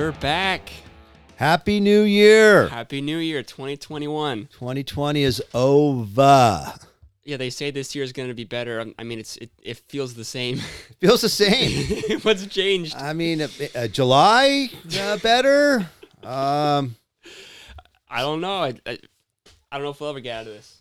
[0.00, 0.72] we're back.
[1.36, 2.68] Happy New Year.
[2.68, 4.48] Happy New Year 2021.
[4.50, 6.72] 2020 is over.
[7.24, 8.80] Yeah, they say this year is going to be better.
[8.80, 10.56] Um, I mean, it's it, it feels the same.
[11.00, 12.18] Feels the same.
[12.22, 12.96] What's changed?
[12.96, 15.86] I mean, uh, uh, July uh, better.
[16.24, 16.96] Um,
[18.08, 18.62] I don't know.
[18.62, 18.98] I, I,
[19.70, 20.80] I don't know if we'll ever get out of this.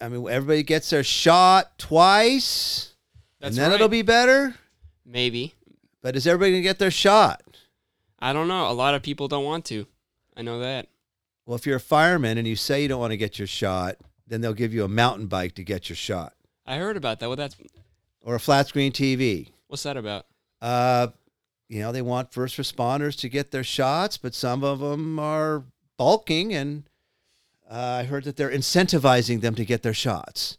[0.00, 2.94] I mean, everybody gets their shot twice,
[3.38, 3.76] That's and then right.
[3.76, 4.56] it'll be better.
[5.06, 5.54] maybe.
[6.02, 7.49] But is everybody gonna get their shot?
[8.20, 8.70] I don't know.
[8.70, 9.86] A lot of people don't want to.
[10.36, 10.88] I know that.
[11.46, 13.96] Well, if you're a fireman and you say you don't want to get your shot,
[14.26, 16.34] then they'll give you a mountain bike to get your shot
[16.70, 17.28] I heard about that.
[17.28, 17.56] What that's
[18.22, 19.48] or a flat screen TV.
[19.66, 20.26] what's that about?
[20.62, 21.08] Uh,
[21.68, 25.64] you know, they want first responders to get their shots, but some of them are
[25.96, 26.84] bulking, and
[27.68, 30.58] uh, I heard that they're incentivizing them to get their shots.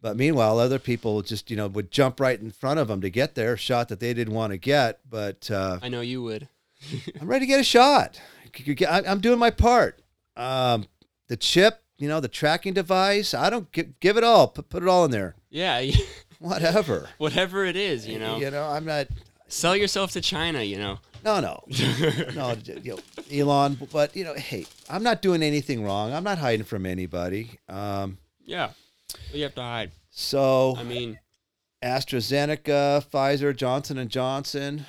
[0.00, 3.10] But meanwhile, other people just you know would jump right in front of them to
[3.10, 5.00] get their shot that they didn't want to get.
[5.08, 6.48] But uh, I know you would.
[7.20, 8.20] I'm ready to get a shot.
[8.88, 10.00] I'm doing my part.
[10.36, 10.86] Um,
[11.28, 13.34] the chip, you know, the tracking device.
[13.34, 14.48] I don't give, give it all.
[14.48, 15.34] Put, put it all in there.
[15.50, 15.82] Yeah,
[16.38, 17.08] Whatever.
[17.18, 18.38] whatever it is, you know.
[18.38, 19.08] You know, I'm not.
[19.48, 20.98] Sell yourself to China, you know.
[21.22, 21.62] No, no,
[22.34, 22.98] no, you know,
[23.30, 23.76] Elon.
[23.92, 26.14] But you know, hey, I'm not doing anything wrong.
[26.14, 27.58] I'm not hiding from anybody.
[27.68, 28.70] Um, Yeah.
[29.34, 29.90] You have to hide?
[30.10, 31.18] so I mean,
[31.84, 34.86] AstraZeneca, Pfizer, Johnson and Johnson.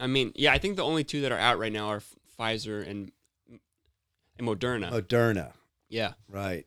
[0.00, 2.02] I mean, yeah, I think the only two that are out right now are
[2.38, 3.12] Pfizer and
[4.38, 4.90] and Moderna.
[4.90, 5.52] Moderna.
[5.88, 6.12] yeah.
[6.28, 6.66] Right,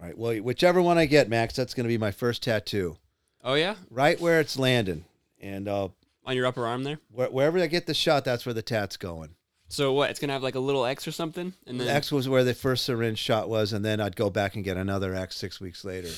[0.00, 0.16] right.
[0.16, 2.96] Well, whichever one I get, Max, that's going to be my first tattoo.
[3.42, 5.04] Oh yeah, Right where it's landing,
[5.40, 5.88] and uh,
[6.26, 6.98] on your upper arm there.
[7.10, 9.30] where, wherever I get the shot, that's where the tat's going.
[9.68, 10.10] So what?
[10.10, 12.42] It's gonna have like a little X or something, and then The X was where
[12.44, 15.60] the first syringe shot was, and then I'd go back and get another X six
[15.60, 16.10] weeks later.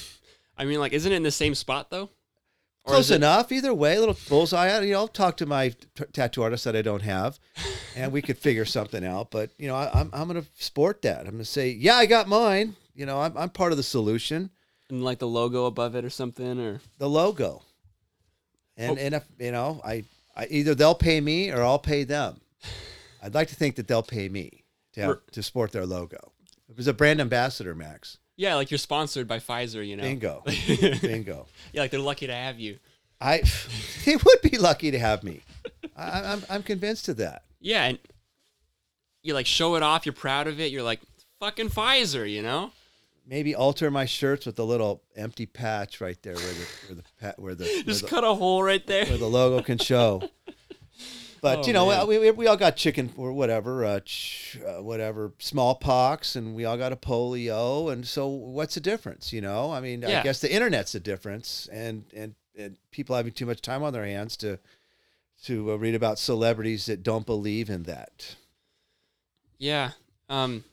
[0.56, 2.10] I mean, like, isn't it in the same spot though?
[2.86, 3.96] Close enough, either way.
[3.96, 4.80] A little bullseye.
[4.80, 7.38] You know, I'll talk to my t- tattoo artist that I don't have,
[7.94, 9.30] and we could figure something out.
[9.30, 11.20] But you know, I, I'm I'm gonna sport that.
[11.26, 12.74] I'm gonna say, yeah, I got mine.
[12.94, 14.50] You know, I'm I'm part of the solution.
[14.88, 17.62] And like the logo above it or something, or The logo,
[18.76, 19.00] and Oh.
[19.00, 20.04] and if you know, I,
[20.34, 22.40] I either they'll pay me or I'll pay them.
[23.22, 24.64] I'd like to think that they'll pay me
[24.94, 26.32] to have, to sport their logo.
[26.68, 28.16] It was a brand ambassador, Max.
[28.40, 30.02] Yeah, like you're sponsored by Pfizer, you know.
[30.02, 30.42] Bingo,
[31.02, 31.46] bingo.
[31.74, 32.78] yeah, like they're lucky to have you.
[33.20, 33.42] I,
[34.06, 35.42] they would be lucky to have me.
[35.94, 37.42] I, I'm I'm convinced of that.
[37.60, 37.98] Yeah, and
[39.22, 40.06] you like show it off.
[40.06, 40.72] You're proud of it.
[40.72, 41.00] You're like
[41.38, 42.72] fucking Pfizer, you know.
[43.26, 47.34] maybe alter my shirts with a little empty patch right there where the where the
[47.42, 49.04] where the, where Just the, cut a hole right there.
[49.04, 50.22] where the logo can show.
[51.42, 52.06] But Oh, you know, man.
[52.06, 56.66] we, we, we all got chicken or whatever, uh, ch- uh, whatever smallpox, and we
[56.66, 59.32] all got a polio, and so what's the difference?
[59.32, 60.20] You know, I mean, Yeah.
[60.20, 63.92] I guess the internet's the difference, and and and people having too much time on
[63.94, 64.58] their hands to
[65.44, 68.36] to uh, read about celebrities that don't believe in that.
[69.58, 69.92] Yeah.
[70.28, 70.64] Um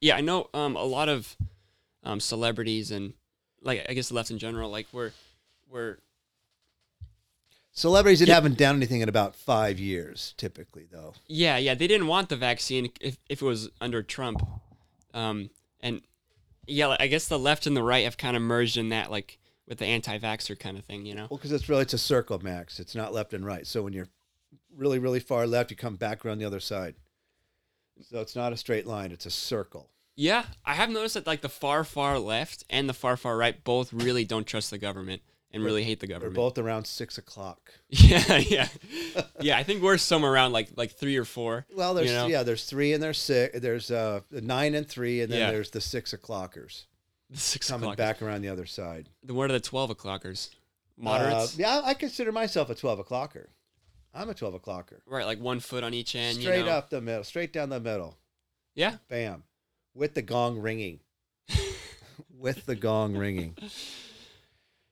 [0.00, 1.36] yeah, I know um a lot of
[2.04, 3.14] um celebrities and
[3.62, 5.12] like I guess the left in general like we're
[5.68, 5.98] we're
[7.76, 8.34] Celebrities that Yeah.
[8.36, 11.14] haven't done anything in about five years, typically, though.
[11.26, 14.40] yeah, yeah, they didn't want the vaccine if if it was under Trump.
[15.12, 16.00] Um and
[16.66, 19.38] yeah, I guess the left and the right have kind of merged in that like
[19.66, 21.26] with the anti-vaxxer kind of thing, you know.
[21.28, 22.78] Well, because it's really it's a circle, Max.
[22.78, 23.66] It's not left and right.
[23.66, 24.08] So when you're
[24.74, 26.94] really really far left, you come back around the other side.
[28.08, 29.90] So it's not a straight line; it's a circle.
[30.16, 33.62] Yeah, I have noticed that like the far far left and the far far right
[33.64, 35.22] both really don't trust the government
[35.54, 36.34] and really hate the They're government.
[36.36, 37.72] both around six o'clock.
[37.88, 38.68] Yeah, yeah,
[39.40, 39.56] yeah.
[39.56, 41.64] I think we're somewhere around like like three or four.
[41.74, 42.26] Well, there's You know?
[42.26, 43.58] yeah, there's three and there's six.
[43.60, 45.50] There's uh nine and three, and then Yeah.
[45.52, 46.84] there's the six o'clockers
[47.30, 47.96] The six coming o'clock.
[47.96, 49.08] back around the other side.
[49.22, 50.50] Then what are the twelve o'clockers?
[50.52, 53.46] Uh, Moderates, yeah, I consider myself a twelve o'clocker.
[54.12, 55.00] I'm a twelve o'clocker.
[55.06, 55.24] right?
[55.26, 56.38] Like one foot on each end.
[56.40, 56.70] Straight you know?
[56.72, 58.16] up the middle, straight down the middle.
[58.74, 58.96] Yeah.
[59.08, 59.44] Bam,
[59.94, 61.00] with the gong ringing.
[62.38, 63.56] with the gong ringing.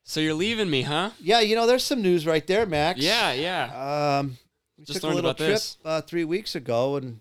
[0.04, 1.10] So you're leaving me, huh?
[1.20, 3.00] Yeah, you know, there's some news right there, Max.
[3.00, 4.18] Yeah, yeah.
[4.18, 4.36] Um,
[4.78, 5.76] we Just took a little about trip this.
[5.84, 7.20] uh, three weeks ago, and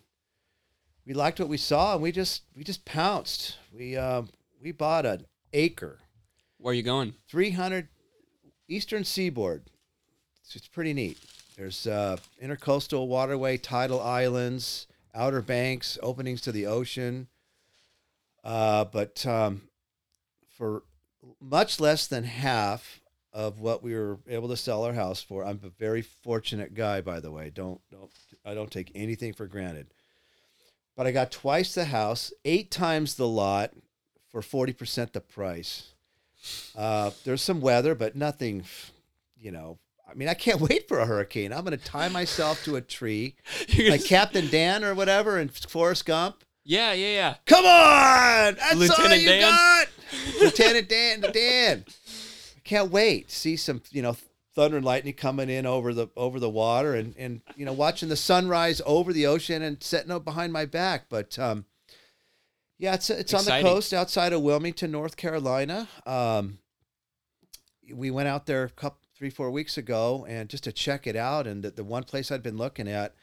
[1.06, 3.58] we liked what we saw, and we just we just pounced.
[3.74, 4.30] We um,
[4.62, 6.00] we bought an acre,
[6.58, 7.14] Where are you going?
[7.30, 7.88] 300
[8.68, 9.64] eastern seaboard.
[10.44, 11.18] It's, it's pretty neat.
[11.58, 17.28] There's uh, intercoastal waterway, tidal islands, outer banks, openings to the ocean.
[18.44, 19.62] Uh, but um,
[20.58, 20.84] for
[21.40, 23.02] much less than half
[23.34, 27.02] of what we were able to sell our house for, I'm a very fortunate guy,
[27.02, 27.50] by the way.
[27.54, 28.12] Don't don't
[28.46, 29.88] I don't take anything for granted.
[30.98, 33.72] But I got twice the house, eight times the lot,
[34.30, 35.94] for forty percent the price.
[36.76, 38.66] Uh, there's some weather, but nothing.
[39.40, 39.80] You know,
[40.10, 41.54] I mean, I can't wait for a hurricane.
[41.54, 43.36] I'm going to tie myself to a tree,
[43.90, 46.44] like Captain Dan or whatever in Forrest Gump.
[46.64, 47.36] yeah, yeah, yeah.
[47.46, 49.42] Come on, that's all Lieutenant you Dan?
[49.42, 49.88] got,
[50.42, 51.22] Lieutenant Dan.
[51.34, 51.86] Dan.
[52.58, 54.16] I can't wait to see some, you know,
[54.54, 58.10] thunder and lightning coming in over the over the water, and and you know, watching
[58.10, 61.06] the sunrise over the ocean and setting up behind my back.
[61.10, 61.66] But um,
[62.78, 65.88] yeah, it's it's on the coast outside of Wilmington, North Carolina.
[66.06, 66.60] Um,
[67.94, 71.16] we went out there a couple three four weeks ago and just to check it
[71.16, 73.14] out and the, the one place i'd been looking at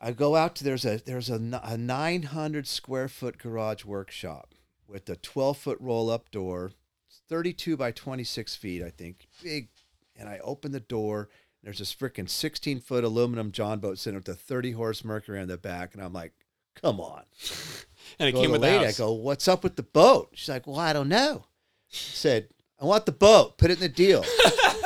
[0.00, 4.54] i go out to there's a there's a, a 900 square foot garage workshop
[4.92, 6.72] with a 12 foot roll up door
[7.08, 9.68] It's 32 by 26 feet i think big
[10.16, 11.28] and i open the door
[11.62, 15.48] there's this freaking 16 foot aluminum john boat sitting with a 30 horse mercury on
[15.48, 16.32] the back and i'm like
[16.80, 17.22] come on
[18.18, 18.84] And it came with lady.
[18.84, 21.46] I go, "What's up with the boat?" She's like, "Well, I don't know." I
[21.90, 22.48] said,
[22.80, 23.58] "I want the boat.
[23.58, 24.24] Put it in the deal."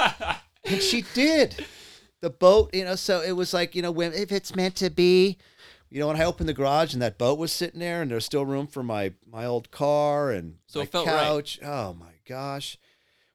[0.64, 1.64] and she did.
[2.20, 2.94] The boat, you know.
[2.94, 5.38] So it was like, you know, when if it's meant to be,
[5.90, 8.24] you know, when I opened the garage and that boat was sitting there, and there's
[8.24, 11.16] still room for my my old car and So my felt right.
[11.16, 11.58] couch.
[11.62, 12.78] Oh my gosh,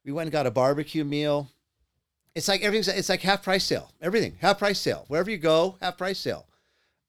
[0.06, 1.50] we went and got a barbecue meal.
[2.36, 2.88] It's like everything's.
[2.88, 3.92] It's like half price sale.
[4.02, 5.06] Everything half price sale.
[5.08, 6.48] Wherever you go, half price sale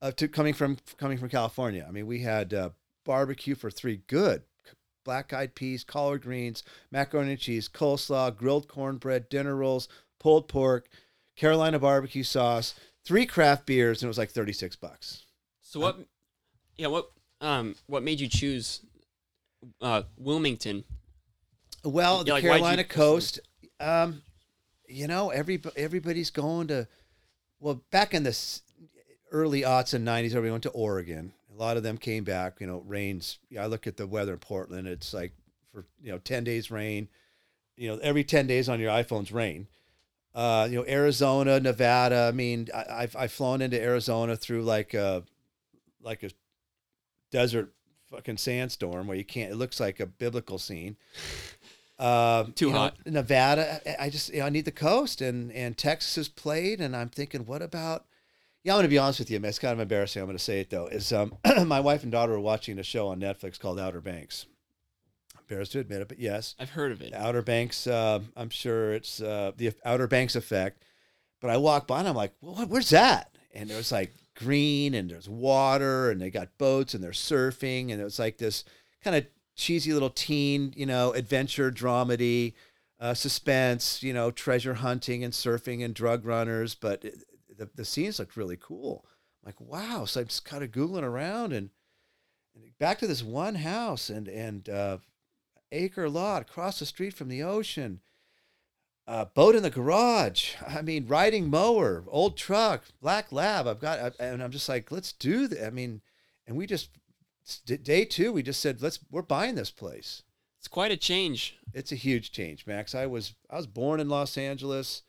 [0.01, 1.85] uh, to coming from coming from California.
[1.87, 2.69] I mean, we had uh,
[3.05, 4.43] barbecue for three good
[5.03, 9.87] black eyed peas, collard greens, macaroni and cheese, coleslaw, grilled cornbread, dinner rolls,
[10.19, 10.87] pulled pork,
[11.35, 12.73] Carolina barbecue sauce,
[13.03, 15.22] three craft beers, and it was like thirty six bucks.
[15.73, 15.97] So what?
[16.77, 17.09] Yeah, what?
[17.41, 18.81] Um, what made you choose
[19.81, 20.83] uh, Wilmington?
[21.83, 23.39] Well, Yeah, the like, why'd you- Carolina coast,
[23.79, 24.21] um,
[24.87, 26.87] you know, every everybody's going to.
[27.59, 28.37] Well, back in the
[29.31, 31.33] early aughts and nineties, everybody went to Oregon.
[31.51, 32.57] A lot of them came back.
[32.59, 33.39] You know, rains.
[33.49, 34.87] Yeah, I look at the weather in Portland.
[34.87, 35.31] It's like
[35.71, 37.07] for you know ten days rain.
[37.77, 39.65] You know, every ten days on your iPhone's rain.
[40.35, 42.27] Uh, you know, Arizona, Nevada.
[42.31, 45.23] I mean, I, I've I've flown into Arizona through like a
[46.03, 46.29] like a
[47.31, 47.73] desert
[48.11, 49.51] fucking sandstorm where you can't.
[49.51, 50.97] It looks like a biblical scene.
[51.99, 52.97] Uh, Too you know, hot.
[53.05, 53.79] Nevada.
[54.01, 57.07] I- just you know, I need the coast, and and Texas has played, and I'm
[57.09, 58.05] thinking, what about?
[58.63, 59.39] Yeah, I'm going to be honest with you.
[59.39, 59.49] man.
[59.49, 60.19] It's kind of embarrassing.
[60.19, 60.87] I'm going to say it though.
[60.87, 64.47] Is um, my wife and daughter were watching a show on Netflix called Outer Banks.
[65.41, 67.11] Embarrassed to admit it, but yes, I've heard of it.
[67.11, 67.85] the Outer Banks.
[67.85, 70.83] Uh, I'm sure it's uh, the Outer Banks effect.
[71.41, 73.37] But I walk by and I'm like, well, where's that?
[73.53, 74.11] And it was like
[74.43, 78.37] green and there's water and they got boats and they're surfing and it was like
[78.37, 78.63] this
[79.03, 79.25] kind of
[79.55, 82.53] cheesy little teen, you know, adventure dramedy,
[82.99, 86.75] uh, suspense, you know, treasure hunting and surfing and drug runners.
[86.75, 87.23] But it,
[87.57, 89.05] the the scenes looked really cool.
[89.43, 90.05] I'm like, wow.
[90.05, 91.69] So I'm just kind of googling around and,
[92.55, 94.97] and back to this one house and and uh,
[95.71, 98.01] acre lot across the street from the ocean.
[99.05, 100.53] Uh, boat in the garage.
[100.65, 103.67] I mean, riding mower, old truck, black lab.
[103.67, 105.67] I've got, I- and I'm just like, let's do that.
[105.67, 106.01] I mean,
[106.47, 106.89] and we just
[107.65, 108.31] day two.
[108.31, 108.99] We just said, let's.
[109.11, 110.23] We're buying this place.
[110.59, 111.57] It's quite a change.
[111.73, 112.95] It's a huge change, Max.
[112.95, 115.01] I was I was born in Los Angeles.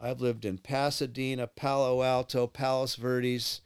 [0.00, 3.60] I've lived in Pasadena, Palo Alto, Palos Verdes,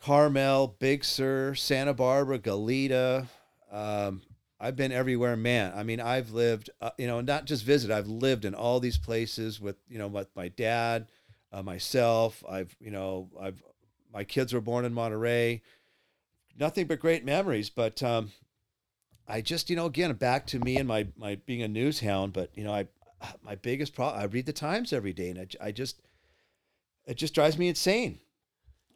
[0.00, 3.28] Carmel, Big Sur, Santa Barbara, Goleta.
[3.70, 4.22] Um,
[4.62, 5.72] I've been everywhere, man.
[5.74, 7.90] I mean, I've lived, uh, you know, not just visit.
[7.90, 11.08] I've lived in all these places with, you know, with my dad,
[11.52, 12.44] uh, myself.
[12.48, 13.60] I've, you know, I've,
[14.14, 15.62] my kids were born in Monterey.
[16.56, 17.70] Nothing but great memories.
[17.70, 18.30] But um,
[19.26, 22.32] I just, you know, again, back to me and my my being a news hound.
[22.32, 22.86] But you know, I
[23.44, 24.20] my biggest problem.
[24.20, 26.00] I read the Times every day, and I just
[27.04, 28.20] it just drives me insane.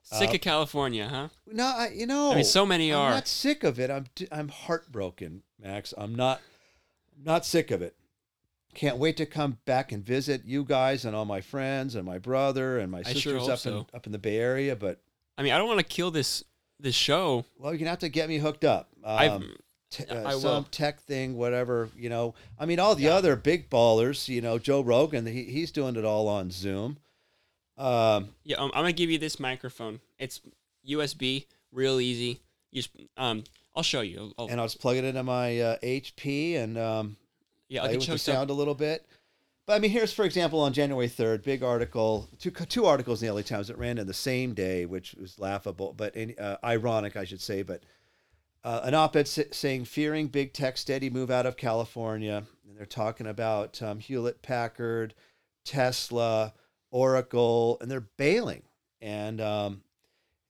[0.02, 1.28] Sick Uh, of California, huh?
[1.49, 3.06] No, I, you know, I mean, so many are.
[3.06, 3.14] I'm are.
[3.16, 3.90] not sick of it.
[3.90, 5.95] I'm I'm heartbroken, Max.
[5.97, 6.41] I'm not
[7.17, 7.97] I'm not sick of it.
[8.75, 12.19] Can't wait to come back and visit you guys and all my friends and my
[12.19, 14.77] brother and my I sisters sure hope up in up in the Bay Area.
[14.77, 15.01] But
[15.39, 16.45] I mean, I don't want to kill this
[16.79, 17.45] this show.
[17.59, 18.91] well, you're gonna have to get me hooked up.
[19.03, 19.55] Um,
[19.91, 20.41] t- uh, I will.
[20.41, 21.89] some tech thing, whatever.
[21.97, 24.29] You know, I mean, all the other big ballers.
[24.29, 25.27] You know, Joe Rogan.
[25.27, 26.99] He, he's doing it all on Zoom.
[27.79, 28.57] Um, yeah.
[28.57, 30.01] Um, I'm gonna give you this microphone.
[30.19, 30.41] It's
[30.89, 32.41] USB, real easy.
[32.71, 33.45] You just um,
[33.76, 34.33] I'll show you.
[34.38, 37.16] I'll, and I'll just plug it into my uh, HP and um,
[37.68, 38.35] yeah, play get with the choked up.
[38.35, 39.06] sound a little bit.
[39.66, 43.28] But I mean, here's for example on January 3rd, big article, two two articles in
[43.28, 47.16] the LA Times that ran in the same day, which was laughable, but uh, ironic,
[47.16, 47.62] I should say.
[47.62, 47.83] But
[48.64, 53.26] uh, an op-ed saying fearing big tech steady move out of California, and they're talking
[53.26, 55.14] about um, Hewlett Packard,
[55.64, 56.54] Tesla,
[56.90, 58.62] Oracle, and they're bailing
[59.00, 59.83] and um,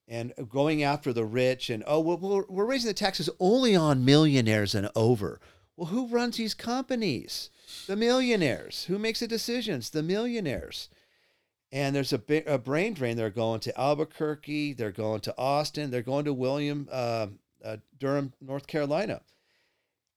[0.09, 4.75] and going after the rich, and oh, we're, we're raising the taxes only on millionaires
[4.75, 5.41] and over.
[5.77, 7.51] Well, who runs these companies?
[7.87, 8.85] The millionaires.
[8.85, 9.91] Who makes the decisions?
[9.91, 10.89] The millionaires.
[11.73, 13.17] And there's a, a brain drain.
[13.17, 14.75] They're going to Albuquerque.
[14.75, 15.91] They're going to Austin.
[15.91, 17.27] They're going to William uh,
[17.65, 19.21] uh, Durham, North Carolina.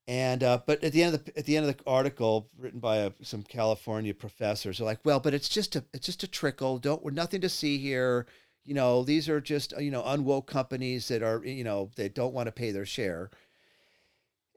[0.07, 2.79] And uh, but at the end of the at the end of the article written
[2.79, 6.27] by a, some California professors, they're like, well, but it's just a it's just a
[6.27, 6.79] trickle.
[6.79, 8.25] Don't we're nothing to see here.
[8.69, 12.35] You know, these are just you know unwoke companies that are you know they don't
[12.35, 13.31] want to pay their share.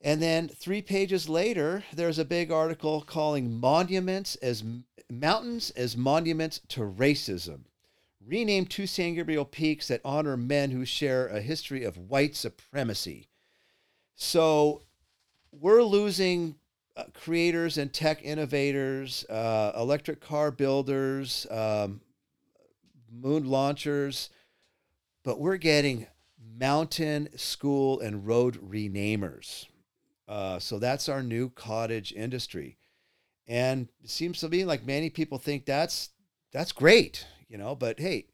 [0.02, 4.64] And then three pages later, there's a big article calling monuments as
[5.09, 7.61] mountains as monuments to racism.
[8.23, 13.28] Rename two San Gabriel peaks that honor men who share a history of white supremacy.
[14.14, 14.83] So
[15.52, 16.57] we're losing
[16.99, 22.02] uh, creators and tech innovators, uh, electric car builders, um,
[23.12, 24.31] moon launchers,
[25.23, 26.07] but we're getting
[26.59, 29.66] mountain, school, and road renamers.
[30.28, 32.78] Uh, so that's our new cottage industry,
[33.47, 36.11] and it seems to me like many people think that's
[36.52, 37.75] that's great, you know.
[37.75, 38.26] But hey,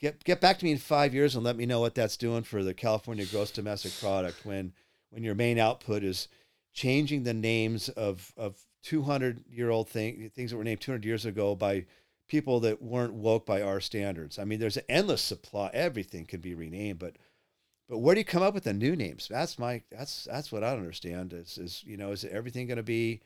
[0.00, 2.42] get get back to me in five years and let me know what that's doing
[2.42, 4.72] for the California gross domestic product when
[5.10, 6.28] when your main output is
[6.74, 11.24] changing the names of of 200 year old thing, things that were named 200 years
[11.24, 11.86] ago by
[12.32, 14.38] people that weren't woke by our standards.
[14.38, 15.70] I mean, there's an endless supply.
[15.74, 17.16] Everything can be renamed, but
[17.90, 19.28] but where do you come up with the new names?
[19.30, 21.34] That's my that's that's what I don't understand.
[21.34, 23.20] Is is you know is everything going to be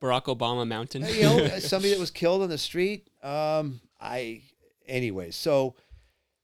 [0.00, 1.06] Barack Obama Mountain?
[1.06, 3.10] you know somebody that was killed on the street?
[3.20, 4.42] Um, I
[4.86, 5.32] anyway.
[5.32, 5.74] So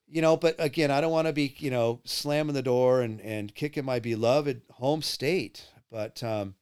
[0.08, 3.20] you know, but again, I don't want to be you know slamming the door and
[3.20, 5.68] and kicking my beloved home state.
[5.88, 6.56] But um,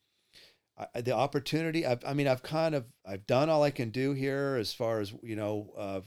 [0.94, 4.12] I, the opportunity, I've, I mean, I've kind of, I've done all I can do
[4.12, 6.00] here as far as, you know, uh,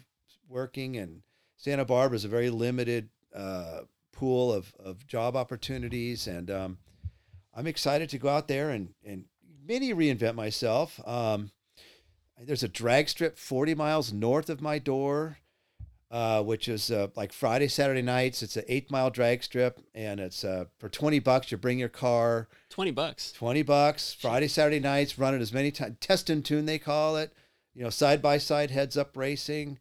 [0.47, 1.21] working and
[1.57, 6.27] Santa Barbara is a very limited uh, pool of, of job opportunities.
[6.27, 6.77] And um,
[7.55, 9.25] I'm excited to go out there and, and
[9.65, 10.99] mini reinvent myself.
[11.07, 11.51] Um,
[12.37, 15.37] there's a drag strip 40 miles north of my door
[16.13, 18.43] uh, which is uh, like Friday, Saturday nights.
[18.43, 21.51] It's an eight mile drag strip, and it's uh, for twenty bucks.
[21.51, 22.47] You bring your car.
[22.69, 23.31] Twenty bucks.
[23.31, 24.13] Twenty bucks.
[24.13, 25.17] Friday, Saturday nights.
[25.17, 25.97] Run it as many times.
[25.99, 27.33] Test and tune they call it.
[27.73, 29.79] You know, side by side heads up racing,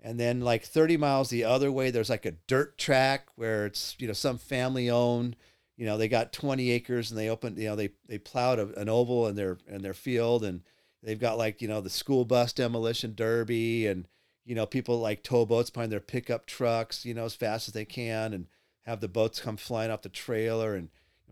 [0.00, 1.90] and then like thirty miles the other way.
[1.90, 5.34] There's like a dirt track where it's you know some family owned.
[5.76, 7.58] You know, they got twenty acres and they opened.
[7.58, 10.62] You know, they they plowed a, an oval in their in their field, and
[11.02, 14.06] they've got like you know the school bus demolition derby and
[14.44, 17.74] you know, people like tow boats behind their pickup trucks, you know, as fast as
[17.74, 18.46] they can and
[18.82, 20.88] have the boats come flying off the trailer and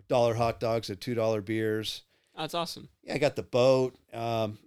[0.08, 2.02] dollar hot dogs and two dollar beers.
[2.36, 2.88] Oh, that's awesome.
[3.02, 3.96] Yeah, I got the boat.
[4.12, 4.58] Um,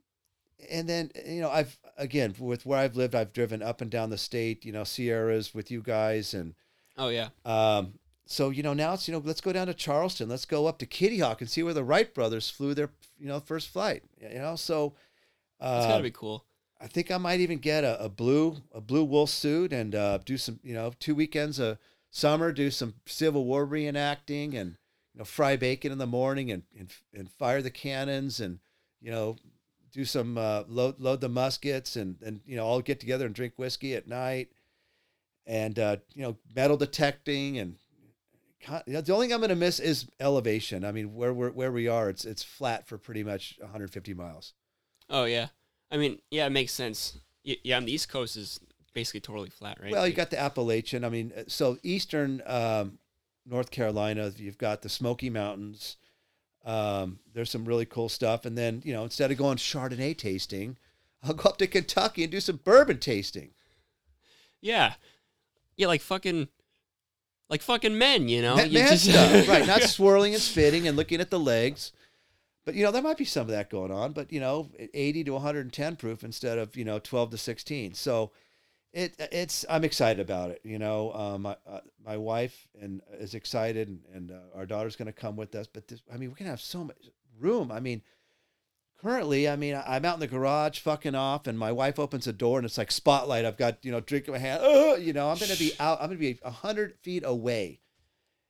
[0.69, 4.09] and then you know, I've again with where I've lived, I've driven up and down
[4.09, 4.65] the state.
[4.65, 6.55] You know, Sierras with you guys, and
[6.97, 7.29] oh yeah.
[7.45, 7.93] Um,
[8.25, 10.79] so you know now it's you know let's go down to Charleston, let's go up
[10.79, 14.03] to Kitty Hawk and see where the Wright brothers flew their you know first flight.
[14.19, 14.93] You know, so
[15.59, 16.45] uh, that's gotta be cool.
[16.83, 20.17] I think I might even get a, a blue a blue wool suit and uh,
[20.17, 21.79] do some you know two weekends a
[22.11, 24.75] summer do some Civil War reenacting and
[25.13, 28.59] you know fry bacon in the morning and and, and fire the cannons and
[29.01, 29.37] you know
[29.93, 33.33] do some uh, load load the muskets and and you know all get together and
[33.33, 34.49] drink whiskey at night
[35.47, 37.77] and uh, you know metal detecting and
[38.87, 40.85] you know, the only thing I'm going to miss is elevation.
[40.85, 44.53] I mean, where we're, where we are, it's it's flat for pretty much 150 miles.
[45.09, 45.47] Oh yeah,
[45.93, 47.19] I mean, yeah, it makes sense.
[47.43, 48.59] Yeah, on the East Coast is
[48.93, 49.91] basically totally flat, right?
[49.91, 51.05] Well, you got the Appalachian.
[51.05, 52.97] I mean, uh, so eastern um,
[53.45, 55.97] North Carolina, you've got the Smoky Mountains.
[56.65, 60.77] Um, there's some really cool stuff, and then you know, instead of going Chardonnay tasting,
[61.21, 63.51] I'll go up to Kentucky and do some bourbon tasting.
[64.61, 64.93] Yeah,
[65.75, 66.47] yeah, like fucking,
[67.49, 69.09] like fucking men, you know, you just...
[69.09, 69.67] stuff, right?
[69.67, 71.91] Not swirling and spitting and looking at the legs.
[72.65, 75.25] But you know, there might be some of that going on, but you know, 80
[75.25, 77.93] to 110 proof instead of, you know, 12 to 16.
[77.93, 78.31] So
[78.93, 81.11] it it's I'm excited about it, you know.
[81.13, 85.11] Um, my uh, my wife and is excited and, and uh, our daughter's going to
[85.11, 87.71] come with us, but this, I mean, we're going to have so much room.
[87.71, 88.03] I mean,
[89.01, 92.33] currently, I mean, I'm out in the garage fucking off, and my wife opens the
[92.33, 93.45] door, and it's like spotlight.
[93.45, 94.63] I've got you know drink in my hand.
[94.63, 95.99] Uh, you know, I'm gonna be out.
[95.99, 97.79] I'm gonna be hundred feet away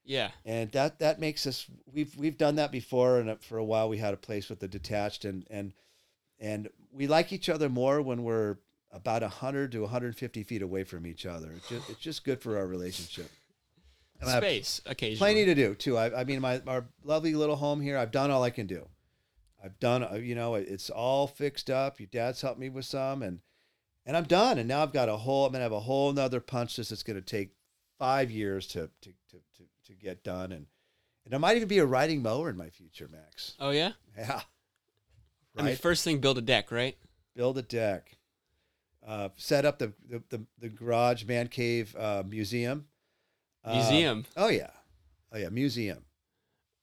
[0.06, 0.32] yeah.
[0.46, 3.98] And that that makes us we've we've done that before and for a while we
[3.98, 5.74] had a place with the detached and and
[6.40, 8.58] and we like each other more when we're
[8.92, 11.50] about 100 to 150 feet away from each other.
[11.56, 13.30] It's just, it's just good for our relationship.
[14.22, 15.18] And Space, occasionally.
[15.18, 15.98] Plenty to do too.
[15.98, 17.98] I, I mean, my our lovely little home here.
[17.98, 18.88] I've done all I can do.
[19.64, 22.00] I've done, uh, you know, it's all fixed up.
[22.00, 23.40] Your dad's helped me with some, and
[24.06, 24.60] and I'm done.
[24.60, 25.46] And now I've got a whole.
[25.46, 27.56] I'm gonna have a whole nother punch list that's gonna take
[27.98, 30.68] five years to to to to, to get done and
[31.26, 33.54] and there might even be a riding mower in my future, Max.
[33.60, 33.92] Oh yeah.
[34.18, 34.42] Yeah.
[35.58, 36.98] I mean, first thing, build a deck, right?
[37.36, 38.18] Build a deck.
[39.06, 42.86] Uh, set up the the, the, the garage man cave uh, museum.
[43.64, 44.26] Uh, Museum.
[44.36, 44.72] oh yeah,
[45.32, 46.04] oh yeah, museum.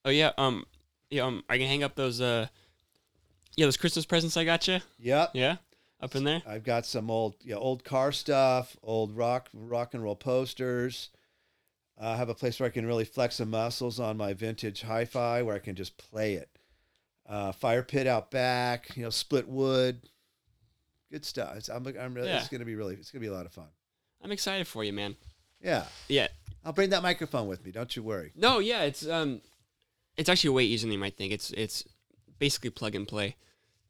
[0.04, 0.32] Oh yeah.
[0.38, 0.64] Um.
[1.10, 1.24] Yeah.
[1.26, 1.44] Um.
[1.48, 2.20] I can hang up those.
[2.20, 2.46] Uh.
[3.56, 4.78] Yeah, those Christmas presents I got you.
[4.98, 5.30] Yep.
[5.34, 5.56] Yeah.
[6.00, 6.40] Up in there.
[6.46, 11.10] I've got some old, yeah, old car stuff, old rock, rock and roll posters.
[12.00, 15.42] I have a place where I can really flex some muscles on my vintage hi-fi,
[15.42, 16.48] where I can just play it.
[17.28, 20.00] Uh, fire pit out back, you know, split wood,
[21.12, 21.56] good stuff.
[21.56, 23.68] It's, I'm, I'm really, it's gonna be really, it's gonna be a lot of fun.
[24.22, 25.16] I'm excited for you, man.
[25.62, 26.28] Yeah, Yeah.
[26.64, 27.70] I'll bring that microphone with me.
[27.72, 28.32] Don't you worry.
[28.36, 28.58] No.
[28.58, 28.82] Yeah.
[28.82, 29.40] It's um.
[30.18, 31.32] It's actually way easier than you might think.
[31.32, 31.84] It's it's
[32.38, 33.36] basically plug and play.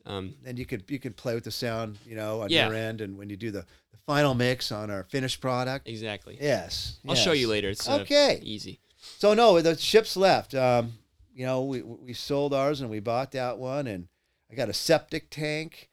[0.06, 0.34] Um.
[0.44, 2.66] And you could you can play with the sound, you know, on Yeah.
[2.68, 3.66] your end, and when you do the, the
[4.06, 5.88] final mix on our finished product.
[5.88, 6.38] Exactly.
[6.40, 7.68] Yes, I'll show you later.
[7.70, 8.40] It's uh, Okay.
[8.42, 8.80] Easy.
[8.98, 10.54] So no, the ships left.
[10.54, 10.94] Um,
[11.34, 14.08] you know, we we sold ours and we bought that one, and
[14.50, 15.88] I got a septic tank.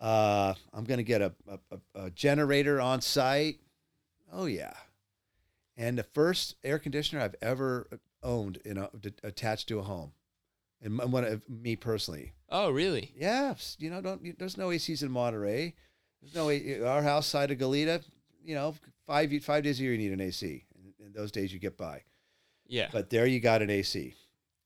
[0.00, 1.58] Uh, I'm gonna get a, a,
[1.94, 3.58] a- generator on site.
[4.32, 4.74] Oh yeah,
[5.76, 7.88] and the first air conditioner I've ever
[8.22, 10.12] owned in a, d- attached to a home,
[10.80, 12.32] and one of me personally.
[12.48, 13.12] Oh really?
[13.16, 15.74] Yeah, s- you know, don't there's no ACs in Monterey.
[16.20, 18.02] There's no A- our house side of Goleta.
[18.44, 18.74] You know,
[19.06, 20.64] five five days a year you need an AC.
[20.74, 22.02] and, in those days you get by.
[22.66, 22.88] Yeah.
[22.92, 24.14] But there you got an AC,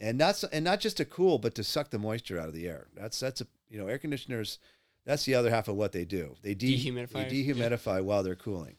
[0.00, 2.66] and that's and not just to cool, but to suck the moisture out of the
[2.68, 2.87] air.
[2.97, 4.59] That's that's a you know air conditioners.
[5.04, 6.37] That's the other half of what they do.
[6.42, 8.76] They, de- they Dehumidifiers, dehumidify while they're cooling,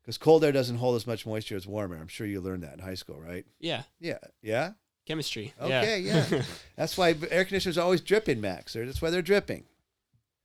[0.00, 1.98] because cold air doesn't hold as much moisture as warm air.
[2.00, 3.44] I'm sure you learned that in high school, right?
[3.60, 3.82] yeah.
[4.00, 4.72] Yeah, yeah.
[5.06, 5.52] Chemistry.
[5.60, 6.24] Okay, yeah.
[6.76, 8.72] That's why air conditioners are always dripping, Max.
[8.72, 9.64] That's why they're dripping,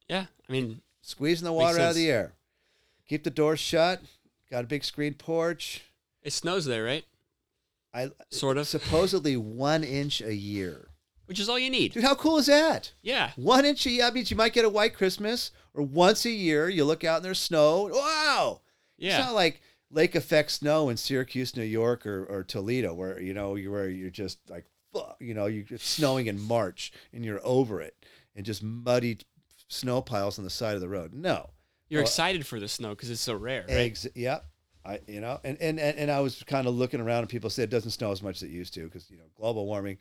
[0.10, 0.26] yeah.
[0.48, 2.34] I mean, squeezing the water out of the air.
[3.08, 4.02] Keep the doors shut.
[4.52, 5.82] Got a big screen porch.
[6.24, 7.06] it snows there, right?
[7.94, 8.68] I Sort of.
[8.68, 10.90] supposedly one inch a year.
[11.26, 11.94] Which is all you need.
[11.94, 12.92] Dude, how cool is that?
[13.02, 13.32] Yeah.
[13.36, 16.70] One inch a year means you might get a white Christmas, or once a year
[16.70, 17.90] you look out and there's snow.
[17.92, 18.62] Wow!
[18.98, 19.18] Yeah.
[19.18, 23.34] It's not like lake effect snow in Syracuse, New York, or, or Toledo, where you
[23.36, 24.66] know you where you're just like,
[25.20, 27.96] you know, you it's snowing in March and you're over it,
[28.36, 29.20] and just muddy
[29.70, 31.14] snow piles on the side of the road.
[31.14, 31.50] No,
[31.88, 33.70] You're Well, excited for the snow because it's so rare, right?
[33.70, 34.06] eggs.
[34.16, 34.46] Yep.
[34.86, 37.50] I you know, and, and and and I was kind of looking around, and people
[37.50, 39.98] said it doesn't snow as much as it used to because you know global warming,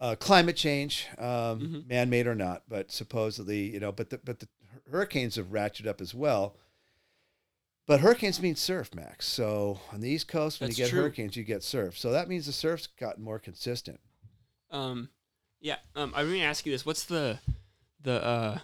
[0.00, 1.24] uh, climate change, um,
[1.60, 1.86] Mhm.
[1.88, 4.48] man-made or not, but supposedly you know, but the but the
[4.90, 6.56] hurricanes have ratcheted up as well.
[7.86, 9.26] But hurricanes mean surf, Max.
[9.26, 11.00] So on the East Coast, when That's you get true.
[11.02, 11.98] hurricanes, you get surf.
[11.98, 14.00] So that means the surf's gotten more consistent.
[14.70, 15.10] Um,
[15.60, 15.76] yeah.
[15.94, 16.84] Um, I'm going to ask you this.
[16.86, 17.38] What's the
[18.02, 18.58] the uh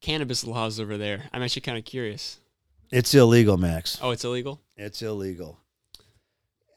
[0.00, 1.24] cannabis laws over there?
[1.32, 2.38] I'm actually kind of curious.
[2.90, 3.98] It's illegal, Max.
[4.00, 4.60] Oh, it's illegal.
[4.76, 5.58] It's illegal.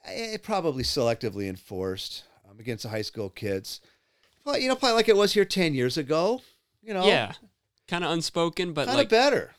[0.05, 3.79] It probably selectively enforced um, against the high school kids.
[4.43, 6.41] Well, you know, probably like it was here ten years ago.
[6.81, 7.33] You know, Yeah.
[7.87, 9.51] Kind of unspoken, but kind of like better,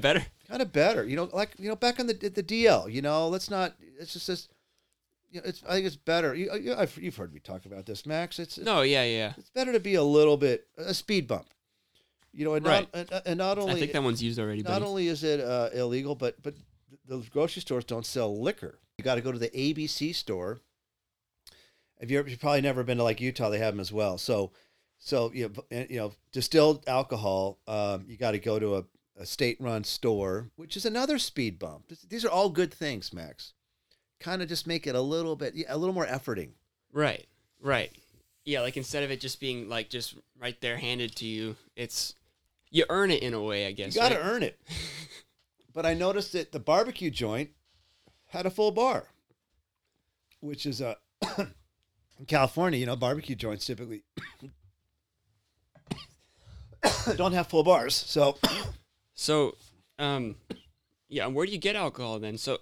[0.00, 0.26] better.
[0.48, 1.04] kind of better.
[1.04, 2.92] You know, like you know, back on the the DL.
[2.92, 3.74] You know, let's not.
[3.98, 4.48] It's just this.
[5.30, 5.62] You know, it's.
[5.66, 6.34] I think it's better.
[6.34, 8.38] You, you, I've, you've heard me talk about this, Max.
[8.38, 9.32] It's No, yeah, yeah.
[9.38, 11.46] it's better to be a little bit a speed bump.
[12.36, 12.86] You know, and Right.
[12.94, 14.84] not and, and not only I think that one's used already, not buddy.
[14.84, 16.54] only is it uh, illegal, but but
[17.08, 18.78] those grocery stores don't sell liquor.
[18.98, 20.60] You got to go to the ABC store.
[21.98, 24.18] If you're, you've probably never been to like Utah, they have them as well.
[24.18, 24.52] So,
[24.98, 27.58] so you know, you know distilled alcohol.
[27.66, 28.84] Um, you got to go to a,
[29.18, 31.90] a state-run store, which is another speed bump.
[32.08, 33.54] These are all good things, Max.
[34.20, 36.50] Kind of just make it a little bit, yeah, a little more efforting.
[36.92, 37.26] Right,
[37.60, 37.92] right.
[38.44, 42.14] Yeah, like instead of it just being like just right there handed to you, it's
[42.70, 43.94] you earn it in a way, I guess.
[43.94, 44.24] You got to right?
[44.24, 44.60] earn it.
[45.74, 47.50] but I noticed that the barbecue joint
[48.26, 49.08] had a full bar,
[50.40, 50.96] which is a
[51.38, 52.78] in California.
[52.78, 54.02] You know, barbecue joints typically
[57.16, 57.94] don't have full bars.
[57.94, 58.38] So
[59.16, 59.56] So,
[59.98, 60.36] um,
[61.08, 61.26] yeah.
[61.26, 62.38] Where do you get alcohol then?
[62.38, 62.58] So,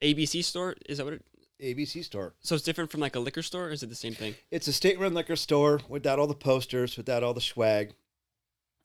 [0.00, 1.14] ABC store is that what?
[1.14, 1.24] It,
[1.60, 2.34] ABC store.
[2.40, 4.34] so it's different from like a liquor store, or is it the same thing?
[4.50, 7.94] It's a state-run liquor store without all the posters, without all the swag,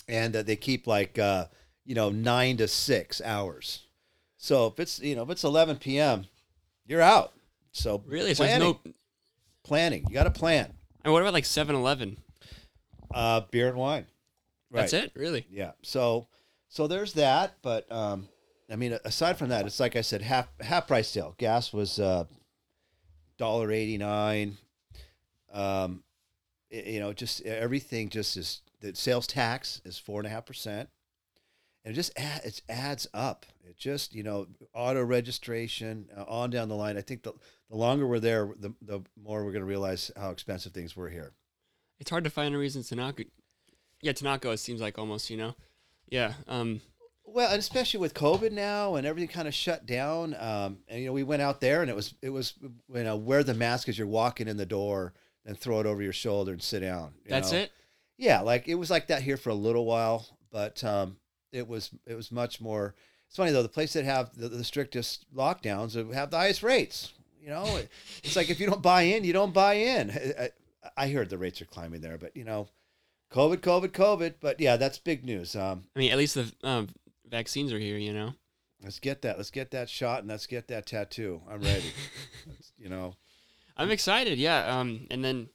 [0.08, 1.46] and uh, they keep like uh,
[1.86, 3.86] you know nine to six hours.
[4.38, 6.26] So if it's you know if it's eleven p.m.,
[6.86, 7.34] you're out.
[7.72, 8.34] So Really?
[8.34, 8.80] So there's no.
[9.64, 10.06] planning.
[10.08, 10.74] You got to plan.
[11.04, 12.18] And what about like 7-Eleven?
[13.14, 14.08] Uh, beer and wine.
[14.72, 15.46] That's it, really.
[15.50, 15.72] Yeah.
[15.84, 16.28] So,
[16.68, 17.56] so there's that.
[17.62, 18.28] But um,
[18.70, 21.34] I mean, aside from that, it's like I said, half half price sale.
[21.38, 22.26] Gas was uh,
[23.38, 24.58] dollar eighty nine.
[25.54, 26.04] Um,
[26.74, 30.46] i- you know, just everything just is the sales tax is four and a half
[30.46, 30.90] percent,
[31.84, 33.46] and it just add, it adds up.
[33.64, 36.98] It just you know auto registration uh, on down the line.
[36.98, 37.34] I think the
[37.70, 41.10] the longer we're there, the the more we're going to realize how expensive things were
[41.10, 41.34] here.
[42.00, 43.24] It's hard to find a reason to not go.
[44.02, 44.52] Yeah, to not go.
[44.52, 45.56] It seems like almost you know.
[46.10, 46.34] Yeah.
[46.48, 46.82] Um.
[47.30, 50.34] Well, and especially with COVID now and everything kind of shut down.
[50.40, 53.18] Um, and you know, we went out there and it was it was you know
[53.18, 55.14] wear the mask as you're walking in the door,
[55.48, 57.14] and throw it over your shoulder and sit down.
[57.24, 57.60] you That's know?
[57.60, 57.72] it.
[58.18, 61.18] Yeah, like it was like that here for a little while, but um,
[61.52, 62.96] it was it was much more.
[63.28, 67.14] It's funny though, the place that have the, the strictest lockdowns have the highest rates.
[67.42, 67.90] You know, It-
[68.24, 70.12] it's like if you don't buy in, you don't buy in.
[70.12, 70.50] I,
[70.98, 72.70] I heard the rates are climbing there, but you know,
[73.32, 74.36] COVID, COVID, COVID.
[74.42, 75.56] But yeah, that's big news.
[75.56, 76.88] Um, I mean, at least the um,
[77.30, 77.98] vaccines are here.
[77.98, 78.34] You know.
[78.84, 79.38] let's get that.
[79.38, 81.42] Let's get that shot and let's get that tattoo.
[81.50, 81.84] I'm ready.
[82.80, 83.16] You know,
[83.76, 84.38] I'm excited.
[84.38, 84.80] Yeah.
[84.80, 85.08] Um.
[85.12, 85.50] And then,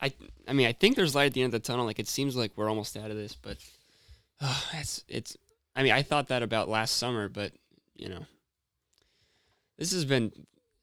[0.00, 0.12] I.
[0.46, 1.84] I mean, I think there's light at the end of the tunnel.
[1.86, 3.56] Like it seems like we're almost out of this, but
[4.40, 5.36] uh, it's it's.
[5.76, 7.52] I mean, I thought that about last summer, but
[7.94, 8.26] you know,
[9.78, 10.32] this has been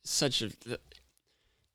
[0.03, 0.49] such a.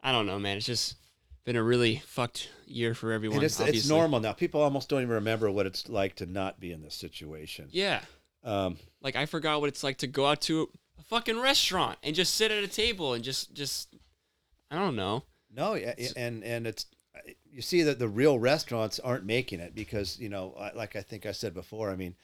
[0.03, 0.57] I don't know, man.
[0.57, 0.97] It's just
[1.45, 3.37] been a really fucked year for everyone.
[3.37, 4.33] and it's it's normal now.
[4.33, 7.69] People almost don't even remember what it's like to not be in this situation.
[7.71, 8.01] Yeah.
[8.45, 12.15] Um, Like I forgot what it's like to go out to a fucking restaurant and
[12.15, 13.95] just sit at a table and just just
[14.71, 15.25] I don't know.
[15.53, 16.87] No, yeah, and and it's
[17.53, 21.27] you see that the real restaurants aren't making it because you know, like I think
[21.27, 21.91] I said before.
[21.91, 22.15] I mean,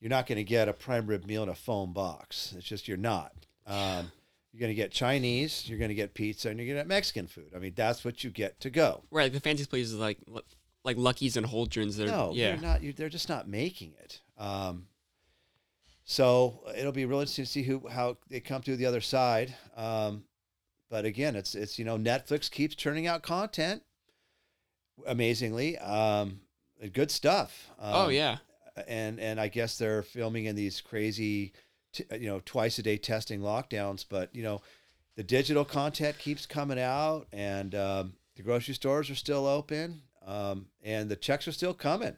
[0.00, 2.54] you're not going to get a prime rib meal in a foam box.
[2.56, 3.32] It's just you're not.
[3.66, 4.10] Um,
[4.52, 6.88] you're going to get Chinese, you're going to get pizza, and you're going to get
[6.88, 7.52] Mexican food.
[7.54, 9.04] I mean, that's what you get to go.
[9.10, 10.18] Right, like the fancy places like
[10.84, 11.96] like Lucky's and Holdren's.
[11.96, 12.56] They're no, yeah.
[12.56, 12.96] they're not.
[12.96, 14.20] They're just not making it.
[14.38, 14.86] Um,
[16.04, 19.54] so it'll be really interesting to see who how they come through the other side.
[19.76, 20.24] Um,
[20.88, 23.82] but again, it's it's you know Netflix keeps churning out content,
[25.06, 26.40] amazingly, um,
[26.92, 27.68] good stuff.
[27.78, 28.38] Um, oh yeah.
[28.88, 31.52] and and I guess they're filming in these crazy,
[31.92, 34.04] t- you know, twice a day testing lockdowns.
[34.08, 34.62] But you know,
[35.16, 40.66] the digital content keeps coming out, and um, the grocery stores are still open, um,
[40.82, 42.16] and the checks are still coming.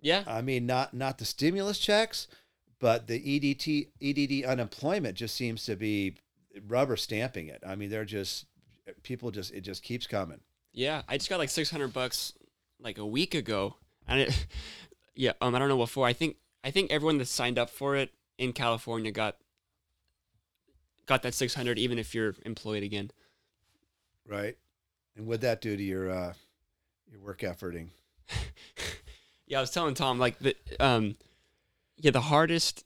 [0.00, 0.24] Yeah.
[0.26, 2.26] I mean, not not the stimulus checks,
[2.78, 6.16] but the EDT EDD unemployment just seems to be
[6.66, 7.62] rubber stamping it.
[7.66, 8.46] I mean, they're just
[9.02, 10.40] people just it just keeps coming.
[10.72, 11.02] Yeah.
[11.08, 12.32] I just got like 600 bucks
[12.80, 13.76] like a week ago.
[14.06, 14.46] And it
[15.14, 16.06] Yeah, um I don't know what for.
[16.06, 19.36] I think I think everyone that signed up for it in California got
[21.06, 23.10] got that 600 even if you're employed again.
[24.26, 24.56] Right.
[25.16, 26.32] And what'd that do to your uh,
[27.10, 27.88] your work efforting?
[29.46, 31.16] Yeah, I was telling Tom like the um
[31.96, 32.84] yeah, the hardest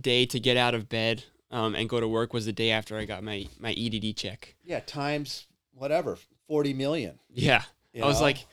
[0.00, 2.96] day to get out of bed um and go to work was the day after
[2.96, 4.54] I got my my EDD check.
[4.64, 7.18] Yeah, times whatever, forty million.
[7.28, 7.62] Yeah.
[8.00, 8.44] I was like,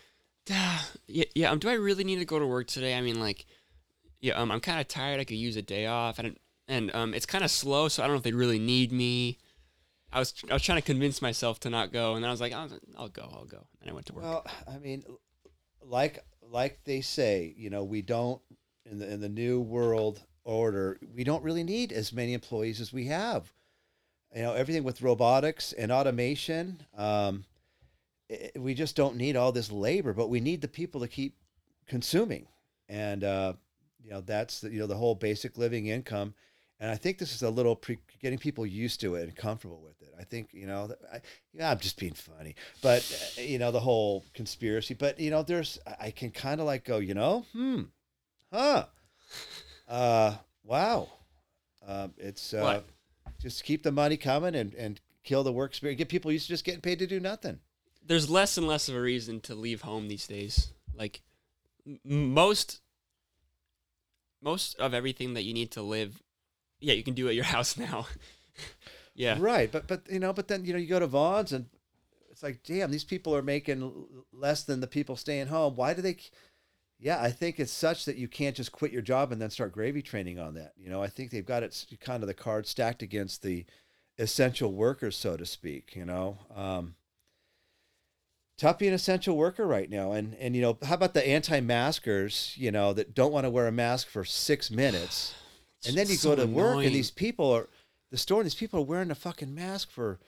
[0.47, 0.79] yeah,
[1.35, 1.51] yeah.
[1.51, 2.95] Um, do I really need to go to work today?
[2.97, 3.45] I mean, like,
[4.21, 4.33] yeah.
[4.33, 5.19] Um, I'm kind of tired.
[5.19, 8.07] I could use a day off, and and um, it's kind of slow, so I
[8.07, 9.37] don't know if they really need me.
[10.11, 12.39] I was I was trying to convince myself to not go, and then I was
[12.39, 14.23] like, I'll, I'll go, I'll go, and I went to work.
[14.23, 15.03] Well, I mean,
[15.81, 18.41] like like they say, you know, we don't
[18.89, 22.93] in the in the new world order, we don't really need as many employees as
[22.93, 23.51] we have.
[24.35, 27.45] You know, everything with robotics and automation, um,
[28.55, 31.35] we just don't need all this labor, but we need the people to keep
[31.87, 32.47] consuming,
[32.89, 33.53] and uh,
[34.03, 36.33] you know, that's the, you know the whole basic living income.
[36.79, 39.81] And I think this is a little pre- getting people used to it and comfortable
[39.81, 40.13] with it.
[40.19, 41.21] I think you know, I,
[41.53, 43.01] yeah, I'm just being funny, but
[43.37, 44.93] uh, you know the whole conspiracy.
[44.93, 47.83] But you know, there's I I can kind of like go, you know, hmm,
[48.51, 48.85] huh,
[49.87, 51.09] uh, wow,
[51.87, 52.85] um, it's uh, What?
[53.39, 55.95] just keep the money coming and and kill the work spirit.
[55.95, 57.59] Get people used to just getting paid to do nothing.
[58.05, 60.73] There's less and less of a reason to leave home these days.
[60.95, 61.21] Like
[62.03, 62.81] most
[64.41, 66.21] most of everything that you need to live,
[66.79, 68.07] yeah, you can do at your house now.
[69.15, 69.37] yeah.
[69.39, 71.65] Right, but but you know, but then you know, you go to Vons and
[72.29, 75.75] it's like, damn, these people are making less than the people staying home.
[75.75, 76.17] Why do they?
[76.99, 79.73] Yeah, I think it's such that you can't just quit your job and then start
[79.73, 80.73] gravy training on that.
[80.77, 83.65] You know, I think they've got it kind of the card stacked against the
[84.17, 85.95] essential workers, so to speak.
[85.95, 86.95] You know, um,
[88.57, 92.53] tough being an essential worker right now, and and you know, how about the anti-maskers?
[92.57, 95.33] You know, that don't want to wear a mask for six minutes,
[95.87, 97.69] and then you So go to work and these people are
[98.11, 100.19] the store and these people are wearing a fucking mask for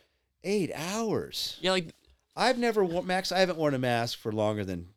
[0.44, 1.58] eight hours.
[1.62, 1.94] Yeah, like
[2.36, 3.32] I've never worn Max.
[3.32, 4.90] I haven't worn a mask for longer than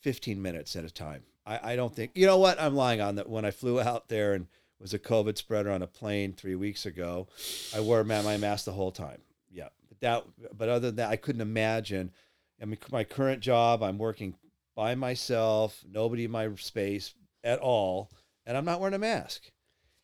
[0.00, 1.22] fifteen minutes at a time.
[1.46, 3.28] I, I don't think you know what I'm lying on that.
[3.28, 4.46] When I flew out there and
[4.80, 7.28] was a COVID spreader on a plane three weeks ago,
[7.74, 9.22] I wore my, my mask the whole time.
[9.50, 10.24] Yeah, but that.
[10.56, 12.12] But other than that, I couldn't imagine.
[12.60, 14.34] I mean, my current job, I'm working
[14.74, 17.14] by myself, nobody in my space
[17.44, 18.10] at all,
[18.44, 19.50] and I'm not wearing a mask.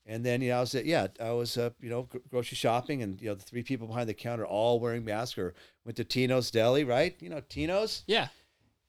[0.04, 3.02] And then you know I was at yeah I was uh, you know grocery shopping
[3.04, 6.04] and you know the three people behind the counter all wearing masks or went to
[6.04, 8.26] Tino's Deli right you know Tino's Yeah.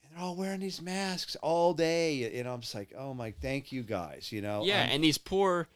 [0.03, 3.29] and they're all wearing these masks all day you know I'm just like oh my
[3.29, 5.67] thank you guys you know Yeah, I'm- and these poor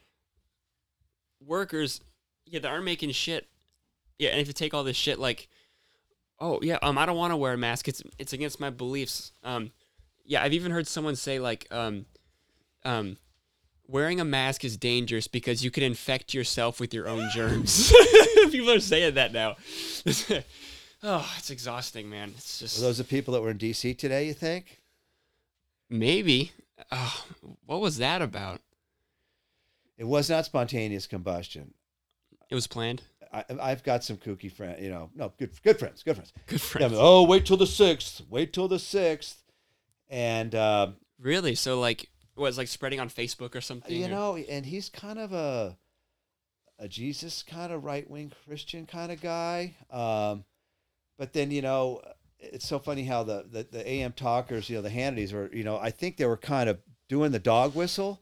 [1.46, 2.00] workers,
[2.46, 3.46] yeah, they aren't making shit.
[4.18, 5.48] Yeah, and if you take all this shit, like,
[6.40, 7.88] oh yeah, um, I don't want to wear a mask.
[7.88, 9.32] It's it's against my beliefs.
[9.44, 9.72] Um,
[10.24, 12.06] yeah, I've even heard someone say like, um,
[12.84, 13.16] um,
[13.86, 17.92] wearing a mask is dangerous because you can infect yourself with your own germs.
[18.50, 19.56] People are saying that now.
[21.02, 22.32] oh, it's exhausting, man.
[22.36, 23.94] It's just those the people that were in D.C.
[23.94, 24.80] today you think
[25.88, 26.52] maybe.
[26.92, 27.24] Oh,
[27.66, 28.60] what was that about?
[29.96, 31.74] it was not spontaneous combustion
[32.48, 33.02] It was planned.
[33.32, 36.60] I, I've got some kooky friends you know no good good friends good friends Good
[36.60, 36.94] Yeah, friends.
[36.96, 39.42] oh wait till the sixth wait till the sixth
[40.08, 40.54] and.
[40.54, 41.54] Uh, Really?
[41.56, 43.94] So like was like spreading on Facebook or something?
[43.94, 45.76] you or- know and he's kind of a
[46.78, 50.44] a jesus kind of right-wing christian kind of guy um
[51.18, 52.00] but then you know
[52.38, 55.64] it's so funny how the, the the am talkers you know the hannitys were you
[55.64, 58.20] know i think they were kind of doing the dog whistle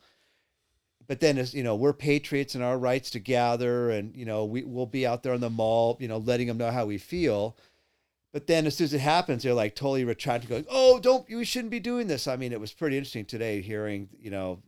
[1.07, 4.45] but then as you know we're patriots and our rights to gather and you know
[4.45, 6.99] we, we'll be out there on the mall you know letting them know how we
[6.99, 7.57] feel
[8.37, 11.43] but then as soon as it happens, they're like totally retracting going, "Oh, don't you
[11.43, 14.63] shouldn't be doing this." I mean, it was pretty interesting today hearing, you know,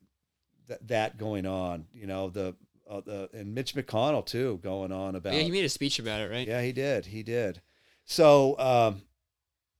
[0.69, 1.85] that that going on.
[1.93, 2.57] You know, the
[2.89, 5.35] uh, the and Mitch McConnell too going on about.
[5.35, 6.49] Yeah, he made a speech about it, right?
[6.49, 7.05] Yeah, he did.
[7.05, 7.61] He did.
[8.07, 9.03] So, um,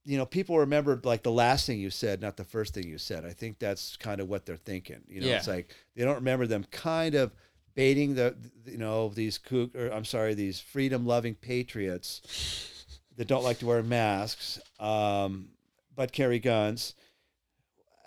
[0.09, 2.97] you know, people remember like the last thing you said, not the first thing you
[2.97, 3.27] said.
[3.27, 5.03] I think that's kind of what they're thinking.
[5.07, 5.37] You know, Yeah.
[5.37, 7.31] it's like they don't remember them kind of
[7.75, 12.87] baiting the, you know, these kook, or I'm sorry, these freedom-loving patriots
[13.19, 15.51] that don't like to wear masks, um,
[15.95, 16.95] but carry guns.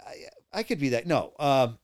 [0.08, 0.16] I,
[0.52, 1.06] I could be that.
[1.06, 1.78] No, um,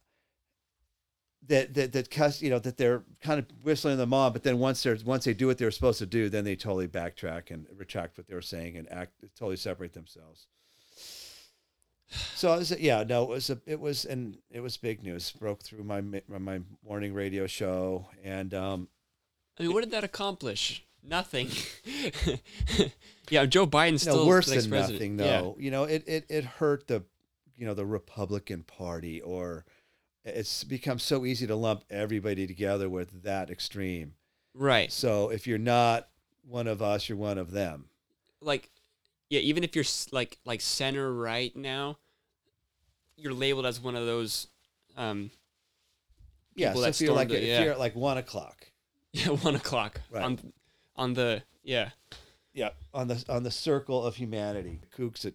[1.47, 4.60] that that that cuss, you know, that they're kind of whistling them on, but then
[4.60, 7.67] once they're once they do what they're supposed to do, then they totally backtrack and
[7.75, 10.47] retract what they were saying and act totally separate themselves.
[12.10, 15.31] So it was, yeah, no, it was a, it was, and it was big news.
[15.31, 18.88] Broke through my my morning radio show, and um,
[19.60, 20.86] I mean, what did that accomplish?
[21.03, 21.49] Nothing.
[23.29, 24.91] yeah, Joe Biden still no, worse than president.
[24.91, 25.41] nothing Yeah.
[25.41, 25.57] though.
[25.60, 27.03] You know, it, it it hurt the,
[27.55, 29.65] you know, the Republican Party, or
[30.27, 34.13] it's become so easy to lump everybody together with that extreme.
[34.53, 34.91] Right.
[34.91, 36.07] So if you're not
[36.47, 37.85] one of us, you're one of them.
[38.41, 38.69] Like,
[39.29, 41.97] yeah, even if you're like like center right now,
[43.15, 44.47] you're labeled as one of those.
[44.95, 45.31] Um,
[46.55, 46.73] Yeah.
[46.73, 48.67] So that if you're like stormed it, if you're at like one o'clock,
[49.13, 50.23] yeah, one o'clock Right.
[50.23, 50.53] on
[50.95, 51.89] on the yeah.
[52.53, 55.33] yeah, on the on the circle of humanity, kooks at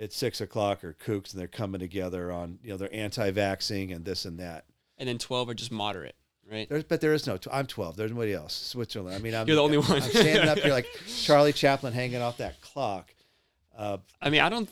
[0.00, 4.04] at six o'clock are kooks, and they're coming together on you know they're anti-vaxxing and
[4.04, 4.64] this and that.
[4.98, 6.16] And then twelve are just moderate,
[6.50, 6.68] right?
[6.68, 7.38] There's, but there is no.
[7.52, 7.96] I'm 12.
[7.96, 8.54] There's nobody else.
[8.54, 9.14] Switzerland.
[9.14, 10.02] I mean, I'm You're the only I'm, one.
[10.02, 13.14] I'm standing up here like Charlie Chaplin hanging off that clock.
[13.76, 14.68] Uh, I mean, I don't.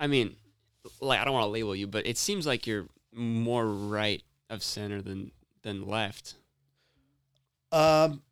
[0.00, 0.36] I mean,
[1.00, 4.62] like I don't want to label you, but it seems like you're more right of
[4.62, 6.34] center than than left.
[7.72, 8.22] um,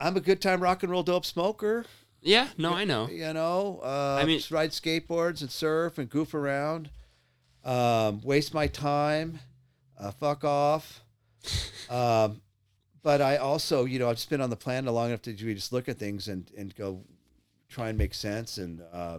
[0.00, 1.84] I'm a good time rock and roll dope smoker.
[2.24, 2.48] Yeah.
[2.56, 3.08] No, I know.
[3.08, 6.90] You know, uh, I mean- just ride skateboards and surf and goof around.
[7.64, 9.38] Um, waste my time.
[9.98, 11.02] Uh, fuck off.
[11.90, 12.40] um,
[13.02, 15.72] but I also, you know, I've just been on the planet long enough to just
[15.72, 17.04] look at things and, and go
[17.68, 19.18] try and make sense and uh,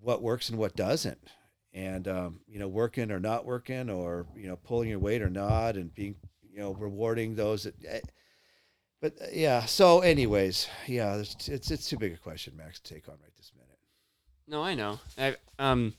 [0.00, 1.18] what works and what doesn't.
[1.72, 5.30] And, um, you know, working or not working or, you know, pulling your weight or
[5.30, 6.16] not and being,
[6.50, 8.00] you know, rewarding those that, eh,
[9.00, 9.64] but uh, yeah.
[9.66, 13.36] So, anyways, yeah, it's, it's it's too big a question, Max, to take on right
[13.36, 13.78] this minute.
[14.46, 15.00] No, I know.
[15.16, 15.94] I um.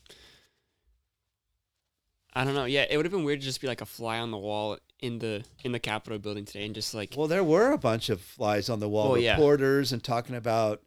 [2.32, 2.64] I don't know.
[2.64, 4.78] Yeah, it would have been weird to just be like a fly on the wall
[5.00, 8.08] in the in the Capitol building today, and just like Well, there were a bunch
[8.08, 9.32] of flies on the wall, Well, yeah.
[9.32, 10.80] reporters, and talking about,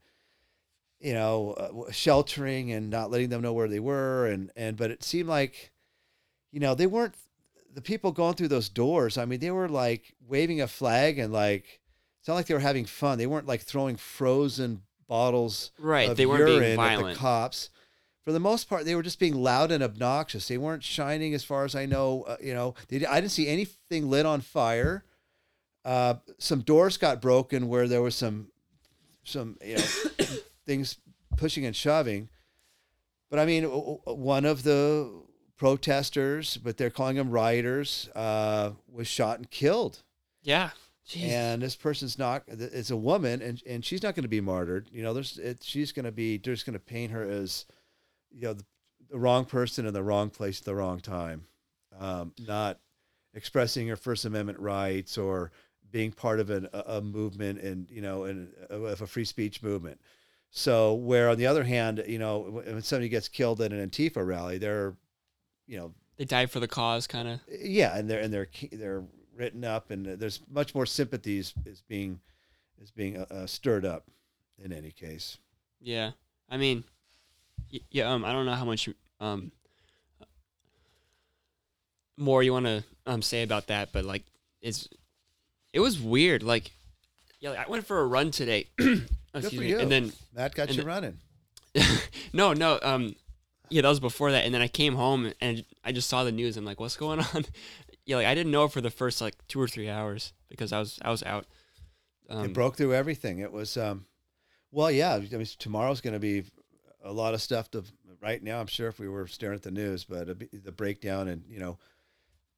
[1.00, 4.90] you know, uh, sheltering and not letting them know where they were, and and but
[4.90, 5.72] it seemed like,
[6.52, 7.16] you know, they weren't
[7.74, 9.18] the people going through those doors.
[9.18, 11.82] I mean, they were like waving a flag and like
[12.24, 13.18] it's not like they were having fun.
[13.18, 17.70] They weren't like throwing frozen bottles right, of they weren't being urine at the cops.
[18.24, 20.48] For the most part, they were just being loud and obnoxious.
[20.48, 22.24] They weren't shining, as far as I know.
[22.24, 25.04] Uh, you know, they, I didn't see anything lit on fire.
[25.84, 28.48] Uh, some doors got broken where there was some,
[29.26, 29.84] some you know,
[30.66, 31.00] things
[31.36, 32.30] pushing and shoving.
[33.30, 35.12] But I mean, one of the
[35.58, 40.04] protesters, but they're calling them rioters, uh, was shot and killed
[40.44, 40.72] yeah.
[41.08, 41.30] Jeez.
[41.30, 44.88] and this person's not it's a woman and and she's not going to be martyred
[44.92, 47.66] you know there's it, she's going to be they're just going to paint her as
[48.32, 48.64] you know the,
[49.10, 51.44] the wrong person in the wrong place at the wrong time
[52.00, 52.80] um not
[53.34, 55.52] expressing her First Amendment rights or
[55.92, 59.62] being part of an, a, a movement and you know and of a free speech
[59.64, 60.00] movement.
[60.50, 64.24] So where on the other hand, you know, when somebody gets killed at an Antifa
[64.24, 64.96] rally, they're,
[65.66, 67.40] you know, They died for the cause, kind of.
[67.48, 69.04] yeah, and they're and they're they're
[69.36, 72.20] written up, and there's much more sympathies is being
[72.82, 74.06] is being uh, uh, stirred up.
[74.64, 75.40] In any case,
[75.82, 76.12] Yeah.
[76.50, 76.84] I mean,
[77.90, 78.14] yeah.
[78.14, 78.88] Um, I don't know how much
[79.20, 79.52] um
[82.18, 84.24] more you want to um say about that, but like,
[84.62, 84.88] it's
[85.74, 86.44] it was weird.
[86.44, 86.72] Like,
[87.40, 88.68] yeah, like, I went for a run today.
[88.80, 89.70] Excuse for me.
[89.70, 89.80] you.
[89.80, 91.18] And then that got you running.
[92.34, 92.80] no, no.
[92.84, 93.16] Um,
[93.70, 96.32] yeah, that was before that, and then I came home and I just saw the
[96.32, 96.58] news.
[96.58, 97.46] I'm like, what's going on?
[98.06, 100.80] Yeah, like I didn't know for the first like two or three hours because I
[100.80, 101.46] was I was out.
[102.30, 103.40] Um, it broke through everything.
[103.40, 104.06] It was, um,
[104.72, 105.16] well, yeah.
[105.16, 106.44] I mean, tomorrow's going to be
[107.04, 107.84] a lot of stuff to.
[108.22, 111.44] Right now, I'm sure if we were staring at the news, but the breakdown and
[111.50, 111.78] you know,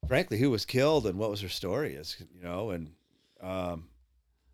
[0.06, 2.92] frankly, who was killed and what was her story is, you know, and
[3.40, 3.88] um,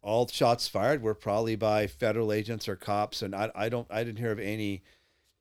[0.02, 4.04] all shots fired were probably by federal agents or cops, and I, I don't, I
[4.04, 4.82] didn't hear of any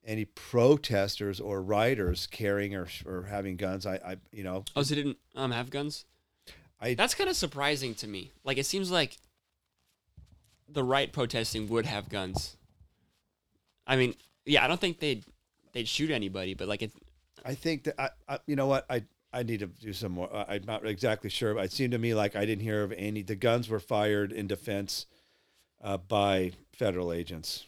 [0.05, 3.85] any protesters or rioters carrying or, or having guns.
[3.85, 6.05] I, I, you know, Oh, so they didn't um have guns?
[6.79, 8.31] I- That's kind of surprising to me.
[8.43, 9.17] Like it seems like
[10.67, 12.55] the right protesting would have guns.
[13.85, 15.23] I mean, yeah, I don't think they'd
[15.73, 16.91] they'd shoot anybody, but like it.
[17.43, 20.33] I think that I, I you know what I I need to do some more.
[20.33, 22.91] I- I'm not exactly sure, but it seemed to me like I didn't hear of
[22.93, 23.21] any.
[23.21, 25.05] The guns were fired in defense
[25.83, 27.65] uh, by federal agents,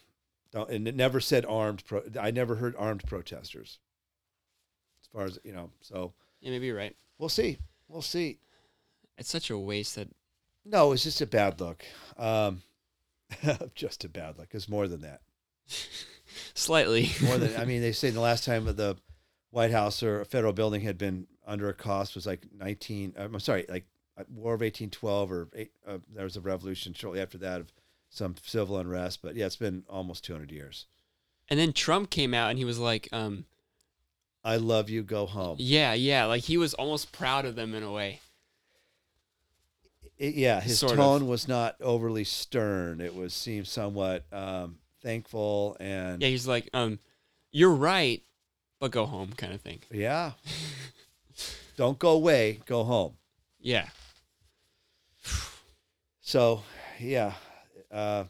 [0.54, 1.84] and it never said armed.
[1.86, 3.80] Pro, I never heard armed protesters.
[5.02, 6.96] As far as you know, so Yeah, maybe you're right.
[7.18, 7.58] we'll see.
[7.88, 8.40] We'll see.
[9.18, 10.10] It's such a waste that.
[10.66, 11.84] No, it's just a bad look.
[12.18, 12.62] Um,
[13.76, 14.50] just a bad look.
[14.52, 15.22] It's more than that.
[16.56, 17.12] Slightly.
[17.24, 18.98] more than I mean, they say the last time that the
[19.52, 23.14] White House or a federal building had been under a cost was like nineteen.
[23.18, 23.86] I'm sorry, like
[24.18, 27.60] uh, War of eighteen twelve, or eight, uh, there was a revolution shortly after that
[27.62, 27.72] of
[28.14, 29.22] some civil unrest.
[29.22, 30.86] But yeah, it's been almost two hundred years.
[31.50, 33.46] and then Trump came out and he was like, um,
[34.44, 35.04] I love you.
[35.04, 35.58] Go home.
[35.60, 38.20] yeah, yeah, like he was almost proud of them in a way.
[40.18, 40.98] It- yeah, his Sort of.
[41.00, 43.02] tone was not overly stern.
[43.02, 47.00] It was seemed somewhat um, thankful and Yeah, he's like, um,
[47.52, 48.22] you're right,
[48.80, 49.80] but go home, kind of thing.
[49.92, 50.32] yeah.
[51.78, 52.60] Don't go away.
[52.66, 53.14] Go home.
[53.66, 53.88] Yeah.
[56.22, 56.64] So,
[57.00, 57.34] yeah,
[57.94, 58.24] uh,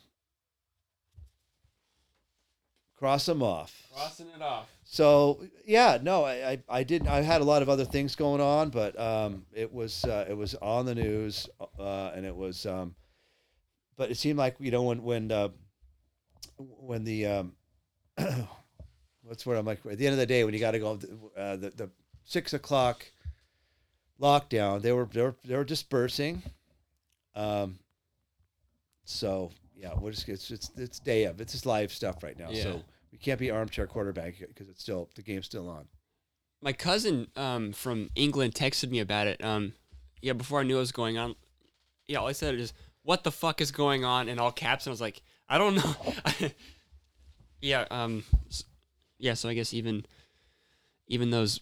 [2.97, 3.87] cross them off.
[3.93, 4.69] Crossing it off.
[4.83, 7.07] So, yeah, no, I, I, I didn't.
[7.07, 10.35] I had a lot of other things going on, but um, it was uh, it
[10.35, 11.49] was on the news,
[11.79, 12.65] uh, and it was.
[12.65, 12.95] Um,
[13.97, 15.49] but it seemed like you know when when uh,
[16.57, 17.53] when the um,
[19.23, 20.99] what's where I'm like at the end of the day when you got to go
[21.37, 21.89] uh, the the
[22.25, 23.05] six o'clock
[24.21, 26.43] lockdown they were they were they were dispersing.
[27.35, 27.79] Um,
[29.05, 32.49] so yeah, we're just it's it's it's day of it's just live stuff right now.
[32.49, 32.63] Yeah.
[32.63, 35.85] So we can't be armchair quarterback because it's still the game's still on.
[36.61, 39.43] My cousin um, from England texted me about it.
[39.43, 39.73] Um,
[40.21, 41.35] yeah, before I knew what was going on.
[42.07, 44.91] Yeah, all I said is, "What the fuck is going on?" in all caps, and
[44.91, 46.49] I was like, "I don't know."
[47.61, 47.85] yeah.
[47.91, 48.23] Um.
[49.19, 49.33] Yeah.
[49.33, 50.05] So I guess even
[51.07, 51.59] even those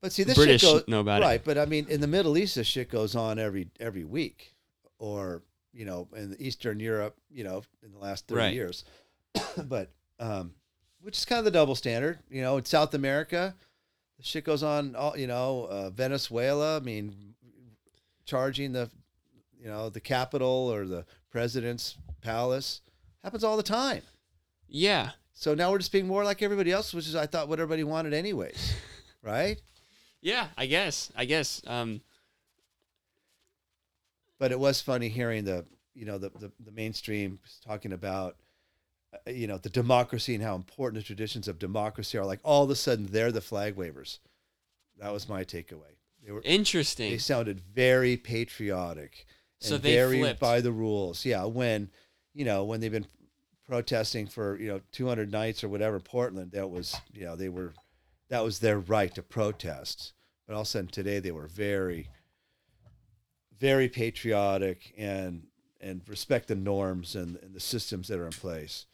[0.00, 1.26] But see, this British shit goes know about it.
[1.26, 1.44] right.
[1.44, 4.56] But I mean, in the Middle East, this shit goes on every every week,
[4.98, 5.42] or
[5.72, 8.54] you know, in Eastern Europe, you know, in the last thirty Right.
[8.54, 8.84] years.
[9.64, 10.54] but um,
[11.00, 12.56] which is kind of the double standard, you know.
[12.58, 13.54] In South America,
[14.18, 14.94] the shit goes on.
[14.96, 16.76] All you know, uh, Venezuela.
[16.76, 17.34] I mean,
[18.24, 18.90] charging the,
[19.58, 22.80] you know, the capital or the president's palace
[23.22, 24.02] happens all the time.
[24.68, 27.58] yeah So now we're just being more like everybody else, which is I thought what
[27.58, 28.74] everybody wanted anyways,
[29.22, 29.60] right?
[30.20, 32.00] yeah I guess I guess um
[34.42, 38.34] but it was funny hearing the you know the the, the mainstream talking about
[39.14, 42.64] uh, you know the democracy and how important the traditions of democracy are like all
[42.64, 44.18] of a sudden they're the flag wavers
[44.98, 45.94] that was my takeaway
[46.26, 47.12] they were interesting.
[47.12, 49.26] they sounded very patriotic
[49.60, 50.40] and So they very flipped.
[50.40, 51.88] by the rules yeah when
[52.34, 53.06] you know when they've been
[53.64, 57.74] protesting for you know 200 nights or whatever portland that was you know they were
[58.28, 60.14] that was their right to protest
[60.48, 62.08] but all of a sudden today they were very
[63.62, 65.44] very patriotic and
[65.80, 68.86] and respect the norms and, and the systems that are in place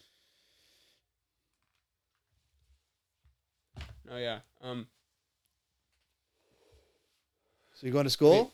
[4.10, 4.40] oh yeah.
[4.62, 4.86] Um.
[7.74, 8.52] so you going to school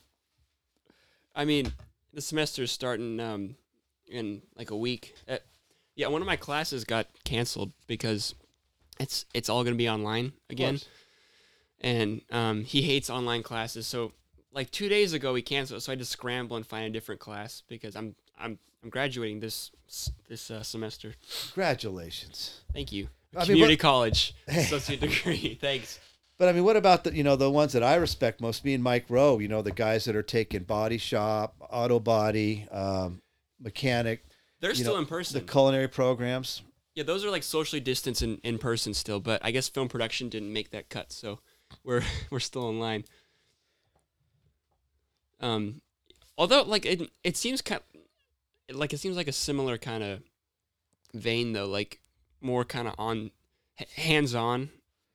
[1.34, 1.72] I mean,
[2.12, 3.56] the semester's starting um,
[4.06, 5.14] in like a week.
[5.28, 5.38] Uh,
[5.96, 8.34] yeah, one of my classes got canceled because
[9.00, 10.80] it's it's all gonna be online again,
[11.80, 13.86] and um, he hates online classes.
[13.86, 14.12] So
[14.54, 17.20] like two days ago we canceled, so I had to scramble and find a different
[17.20, 19.70] class because I'm I'm I'm graduating this
[20.28, 21.14] this uh, semester.
[21.52, 22.60] Congratulations.
[22.72, 23.08] Thank you.
[23.34, 25.58] I mean, Community what- college, associate degree.
[25.60, 25.98] Thanks.
[26.36, 28.64] But I mean, what about the you know the ones that I respect most?
[28.64, 29.38] Me and Mike Rowe.
[29.38, 33.22] You know the guys that are taking body shop, auto body, um,
[33.60, 34.24] mechanic.
[34.60, 35.38] They're still know, in person.
[35.38, 36.62] The culinary programs.
[36.94, 40.28] yeah, those are like socially distanced in, in person still, but I guess film production
[40.28, 41.40] didn't make that cut, so
[41.84, 43.04] we're we're still in line.
[45.44, 45.80] Um,
[46.38, 47.80] although like it it seems kind
[48.72, 50.22] like it seems like a similar kind of
[51.12, 52.00] vein though, like
[52.40, 53.30] more kind of on
[53.96, 54.70] hands on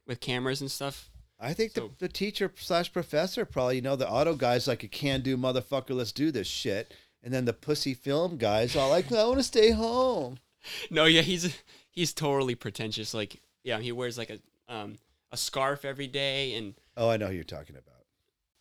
[0.07, 1.09] with cameras and stuff.
[1.39, 4.83] I think So- the, the teacher slash professor probably, you know, the auto guy's like
[4.83, 6.93] a can do motherfucker, let's do this shit.
[7.23, 10.37] And then the pussy film guys all like, I want to stay home.
[10.91, 11.57] No, yeah, he's
[11.89, 13.13] he's totally pretentious.
[13.13, 14.39] Like, yeah, he wears like a
[14.73, 14.97] um
[15.31, 17.98] a scarf every day, and Oh, I know who you're talking about.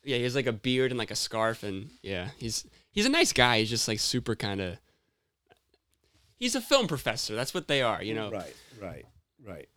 [0.08, 3.10] Yeah, he has like a beard and like a scarf, and yeah, he's he's a
[3.10, 3.58] nice guy.
[3.58, 4.78] He's just like super kind of.
[6.36, 7.34] He's a film professor.
[7.34, 8.30] That's what they are, you know.
[8.30, 9.04] Right, right,
[9.46, 9.68] right.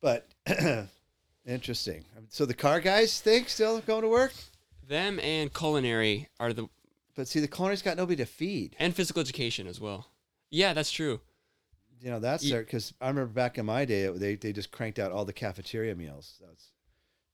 [0.00, 0.28] But
[1.44, 2.04] interesting.
[2.28, 4.32] So the car guys think still going to work?
[4.86, 6.68] Them and culinary are the
[7.16, 8.76] But see, the culinary has got nobody to feed.
[8.78, 10.06] and physical education as well.
[10.50, 11.20] Yeah, that's true.
[12.00, 14.98] You know, that's there because I remember back in my day, they, they just cranked
[15.00, 16.40] out all the cafeteria meals.
[16.46, 16.66] That's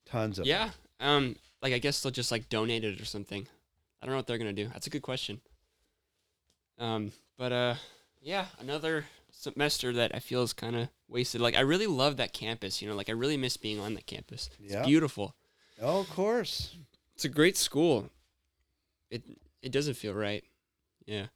[0.07, 0.73] tons of them.
[1.01, 1.15] Yeah.
[1.17, 1.37] Um.
[1.63, 3.47] Like I guess they'll just like donate it or something.
[4.01, 4.69] I don't know what they're gonna do.
[4.69, 5.41] That's a good question.
[6.79, 7.13] Um.
[7.37, 7.75] But uh.
[8.21, 8.47] Yeah.
[8.59, 11.41] Another semester that I feel is kind of wasted.
[11.41, 12.81] Like I really love that campus.
[12.83, 12.95] You know.
[12.97, 14.51] Like I really miss being on that campus.
[14.63, 14.85] It's Yeah.
[14.85, 15.35] beautiful.
[15.81, 16.75] Oh, of course.
[17.15, 18.11] It's a great school.
[19.11, 19.23] It
[19.63, 20.45] it doesn't feel right.
[21.07, 21.27] Yeah.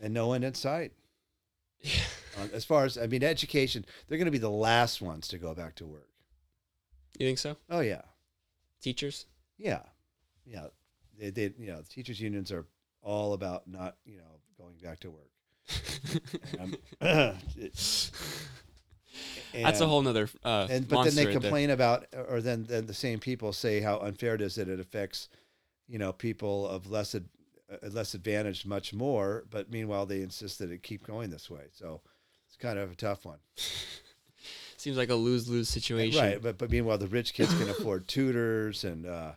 [0.00, 0.92] And no one in sight.
[2.38, 5.38] Uh, as far as, I mean, education, they're going to be the last ones to
[5.38, 6.10] go back to work.
[7.18, 7.56] You think so?
[7.70, 8.02] Oh, yeah.
[8.86, 9.26] Teachers.
[9.58, 9.80] Yeah.
[10.44, 10.66] Yeah.
[11.18, 12.66] They, they, you know, the teachers' unions are
[13.02, 15.30] all about not, you know, going back to work.
[17.56, 18.10] It-
[19.54, 22.94] That's a whole nother uh, and but then they complain about or then then the
[22.94, 25.28] same people say how unfair it is that it affects
[25.88, 27.24] you know people of less ad,
[27.72, 31.64] uh, less advantaged much more but meanwhile they insist that it keep going this way
[31.72, 32.02] so
[32.46, 33.38] it's kind of a tough one
[34.78, 36.20] Seems like a lose lose situation.
[36.20, 39.32] right but but meanwhile the rich kids can afford tutors and uh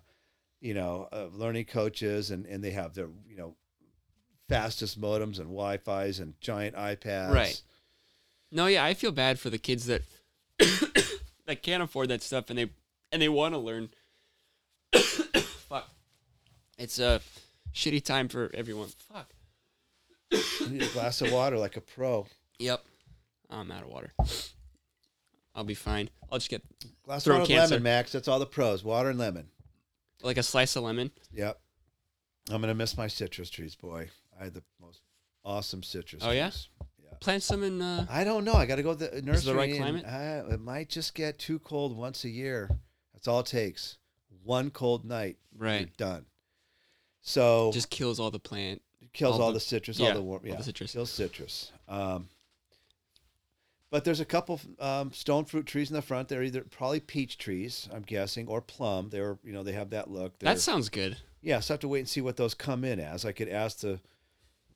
[0.62, 3.56] you know uh, learning coaches and and they have their you know
[4.50, 7.62] fastest modems and wi-fi's and giant ipads Right.
[8.52, 10.02] No, yeah, I feel bad for the kids that
[11.46, 12.70] that can't afford that stuff and they
[13.12, 13.90] and they want to learn.
[14.96, 15.88] Fuck.
[16.78, 17.22] It's a
[17.74, 18.88] shitty time for everyone.
[19.14, 19.30] Fuck.
[20.32, 22.26] You need a glass of water like a pro
[22.60, 22.84] Yep.
[23.52, 24.14] I'm out of water.
[25.60, 26.10] I'll be fine.
[26.32, 26.64] I'll just get
[27.03, 27.74] glass of Throat water cancer.
[27.76, 29.49] lemon max that's all the pros water and lemon
[30.24, 31.12] like a slice of lemon.
[31.34, 31.60] Yep.
[32.49, 34.10] I'm gonna miss my citrus trees, boy.
[34.39, 35.01] I had the most
[35.43, 36.24] awesome citrus.
[36.26, 36.49] Oh, yeah?
[36.49, 36.70] trees.
[37.03, 37.10] Yeah.
[37.20, 37.82] Plant some in.
[37.82, 38.53] Uh, I don't know.
[38.53, 39.51] I got to go to the nursery.
[39.53, 40.05] The right climate?
[40.05, 42.70] uh, it might just get too cold once a year.
[43.14, 43.97] That's all it takes.
[44.43, 45.82] One cold night, right.
[45.82, 46.26] you're done.
[47.22, 48.82] So Just kills all the plant.
[49.14, 50.93] kills all all, the- the, citrus, yeah, all the warm, all yeah, the citrus.
[50.93, 51.72] kills citrus.
[51.88, 52.30] Um,
[53.92, 56.28] but there's a couple um, stone fruit trees in the front.
[56.30, 59.10] They're either probably peach trees, I'm guessing, or plum.
[59.10, 60.40] They're you know they have that look.
[60.40, 61.18] They're, That sounds good.
[61.42, 63.26] yeah, so I have to wait and see what those come in as.
[63.26, 64.00] I could ask the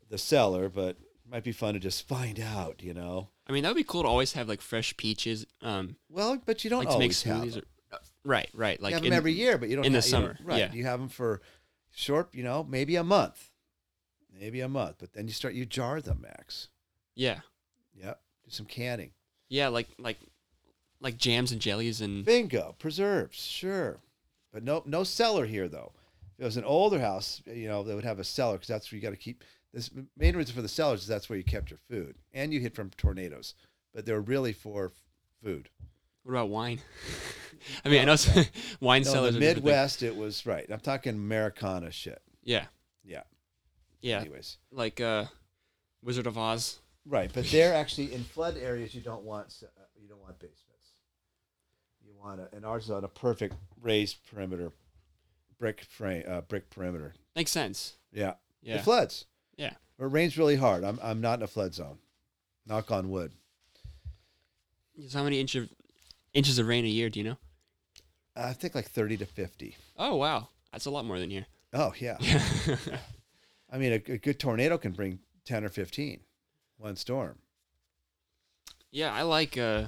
[0.09, 3.29] the seller, but it might be fun to just find out, you know.
[3.47, 5.45] I mean, that would be cool to always have like fresh peaches.
[5.61, 7.63] Um, Well, but you don't like to make always have them.
[7.91, 8.81] Or, uh, right, right.
[8.81, 10.37] Like you have in- them every year, but you don't in the have- don't- summer,
[10.43, 10.59] right?
[10.59, 10.71] yeah.
[10.73, 11.41] You have them for
[11.91, 13.49] short, you know, maybe a month,
[14.33, 16.69] maybe a month, but then you start you jar them, Max.
[17.15, 17.39] Yeah,
[17.95, 19.11] Yep, do some canning.
[19.49, 20.17] yeah, like like
[20.99, 23.97] like jams and jellies and Bingo, preserves, sure,
[24.51, 25.91] but no no cellar here though.
[26.37, 28.91] If it was an older house, you know, they would have a cellar because that's
[28.91, 29.43] where you got to keep.
[29.73, 32.59] This main reason for the cellars is that's where you kept your food, and you
[32.59, 33.53] hid from tornadoes,
[33.93, 34.91] but they're really for f-
[35.43, 35.69] food.
[36.23, 36.79] what about wine?
[37.85, 38.45] I mean, I know some-
[38.81, 39.35] wine No, cellars.
[39.35, 40.65] in the Midwest, it was right.
[40.69, 42.21] I'm talking Americana shit.
[42.43, 42.65] yeah,
[43.03, 43.23] Yeah.
[44.01, 45.25] yeah, Anyways, like uh,
[46.03, 46.79] Wizard of Oz.
[47.05, 48.93] Right, but they're actually in flood areas.
[48.95, 49.67] You don't want uh,
[50.01, 50.59] you don't want basements.
[52.05, 54.71] You want a, and ours is on a perfect raised perimeter,
[55.59, 57.13] brick frame, uh, brick perimeter.
[57.35, 57.93] Makes sense.
[58.11, 58.33] Yeah.
[58.61, 59.25] Yeah, It floods.
[59.57, 59.73] Yeah.
[59.99, 60.83] Or it rains really hard.
[60.83, 61.97] I'm I'm not in a flood zone.
[62.65, 63.33] Knock on wood.
[65.07, 65.69] So how many inch of,
[66.33, 67.09] inches of rain a year?
[67.09, 67.37] Do you know?
[68.35, 69.75] I think like 30 to 50.
[69.97, 71.45] Oh wow, that's a lot more than here.
[71.73, 72.17] Oh yeah.
[73.71, 76.19] I mean, a, a good tornado can bring 10 or 15.
[76.83, 77.37] One storm.
[78.91, 79.83] yeah, I like uh,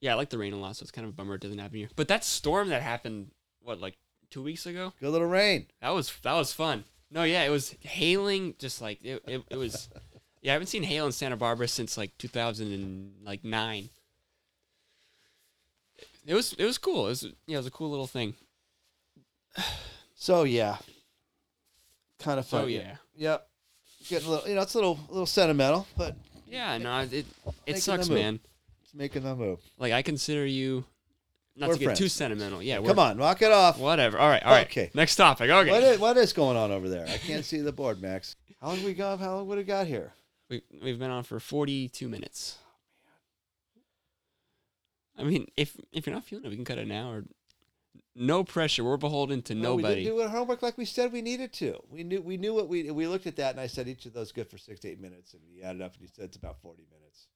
[0.00, 0.76] yeah, I like the rain a lot.
[0.76, 1.88] So it's kind of a bummer it doesn't happen here.
[1.96, 3.96] But that storm that happened, what like
[4.30, 4.92] two weeks ago.
[5.00, 5.66] Good little rain.
[5.80, 6.84] That was that was fun.
[7.10, 8.54] No, yeah, it was hailing.
[8.60, 9.88] Just like it, it, it was.
[10.42, 13.90] Yeah, I haven't seen hail in Santa Barbara since like 2009.
[16.24, 17.04] It was it was cool.
[17.04, 18.36] It was yeah, it was a cool little thing.
[20.14, 20.78] So yeah,
[22.20, 22.62] kind of fun.
[22.62, 23.49] So yeah, Yep.
[24.08, 26.76] Getting a little, you know, it's a little, a little sentimental, but yeah.
[26.78, 27.26] No, it it
[27.66, 28.22] Making sucks, the move.
[28.22, 28.40] man.
[28.82, 29.60] it's making the move.
[29.78, 30.84] Like I consider you
[31.56, 31.98] not We're to get friends.
[31.98, 32.62] too sentimental.
[32.62, 33.78] Yeah, Come on, knock it off.
[33.78, 34.18] Whatever.
[34.18, 34.42] All right.
[34.42, 34.66] All right.
[34.66, 34.90] Okay.
[34.94, 35.50] Next topic.
[35.50, 35.70] Okay.
[35.70, 37.06] What is, what is going on over there?
[37.06, 38.36] I can't see the board, Max.
[38.60, 39.18] How long we got?
[39.20, 40.12] How long would have got here?
[40.48, 42.56] We we've been on for 42 minutes.
[45.18, 47.24] I mean, if if you're not feeling it, we can cut it now or
[48.14, 48.84] no pressure.
[48.84, 50.04] We're beholden to No, we nobody.
[50.04, 51.78] didn't do our homework like we said we needed to.
[51.88, 54.12] We knew we knew what we we looked at that, and I said each of
[54.12, 56.36] those good for six to eight minutes, and he added up, and he said it's
[56.36, 57.26] about forty minutes.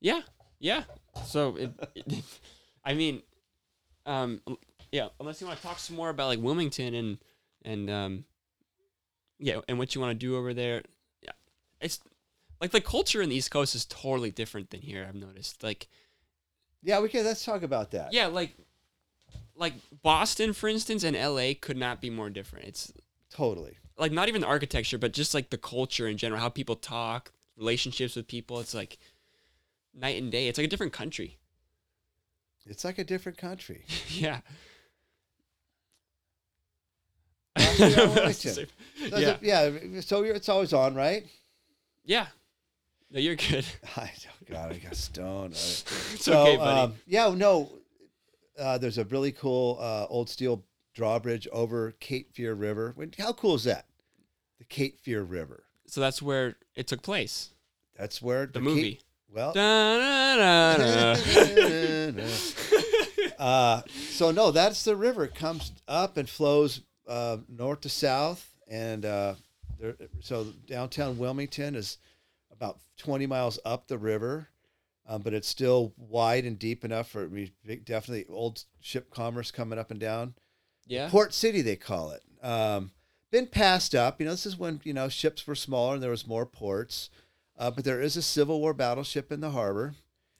[0.00, 0.22] Yeah,
[0.58, 0.84] yeah.
[1.26, 2.24] So, it, it-
[2.84, 3.22] I mean,
[4.06, 4.40] um,
[4.90, 5.08] yeah.
[5.20, 7.18] Unless you want to talk some more about like Wilmington and
[7.64, 8.24] and um,
[9.38, 10.82] yeah, and what you want to do over there.
[11.22, 11.32] Yeah,
[11.80, 12.00] it's
[12.60, 15.04] like the culture in the East Coast is totally different than here.
[15.08, 15.62] I've noticed.
[15.62, 15.88] Like,
[16.82, 17.24] Yeah, we can.
[17.24, 18.12] Let's talk about that.
[18.14, 18.54] yeah, like
[19.60, 21.54] like Boston, for instance, and L.A.
[21.54, 22.66] could not be more different.
[22.66, 22.92] It's
[23.30, 23.76] totally.
[23.98, 27.30] like not even the architecture, but just like the culture in general, how people talk,
[27.56, 28.58] relationships with people.
[28.58, 28.98] It's like
[29.94, 30.48] night and day.
[30.48, 31.38] It's like a different country.
[32.66, 33.84] It's like a different country.
[34.08, 34.40] yeah.
[37.56, 38.68] Well, yeah, Wilmington.
[39.42, 40.00] yeah.
[40.00, 41.26] So you're, it's always on, right?
[42.04, 42.28] Yeah.
[43.10, 43.66] No, you're good.
[43.96, 45.52] I oh God, I got stoned.
[45.52, 46.80] It's so, okay, buddy.
[46.80, 47.70] um, yeah, no.
[48.60, 50.62] Uh, there's a really cool uh, old steel
[50.94, 52.94] drawbridge over Cape Fear River.
[53.18, 53.86] How cool is that?
[54.58, 55.64] The Cape Fear River.
[55.86, 57.50] so that's where it took place.
[57.96, 59.00] That's where The Cape- movie.
[59.32, 61.16] well, Da-da-da-da.
[63.38, 65.24] uh, so no, that's the river.
[65.24, 69.34] It comes up and flows uh, north to south, and uh,
[69.78, 71.98] there, so downtown Wilmington is
[72.52, 74.48] about 20 miles up the river,
[75.10, 77.52] um, but it's still wide and deep enough for we
[77.84, 80.34] definitely old ship commerce coming up and down.
[80.86, 81.08] yeah.
[81.10, 82.22] Port City, they call it.
[82.42, 82.92] Um,
[83.32, 84.20] been passed up.
[84.20, 87.10] You know, this is when you know ships were smaller and there was more ports.
[87.58, 89.94] Uh, but there is a Civil War battleship in the harbor.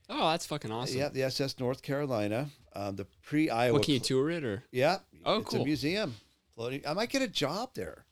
[0.09, 0.99] Oh, that's fucking awesome.
[0.99, 3.75] Yeah, the SS North Carolina, um, the pre-Iowa.
[3.75, 4.64] What can you tour it or?
[4.73, 4.99] Yeah.
[5.25, 6.14] Oh, it's a museum.
[6.55, 6.83] Floating.
[6.87, 8.07] I might get a job there.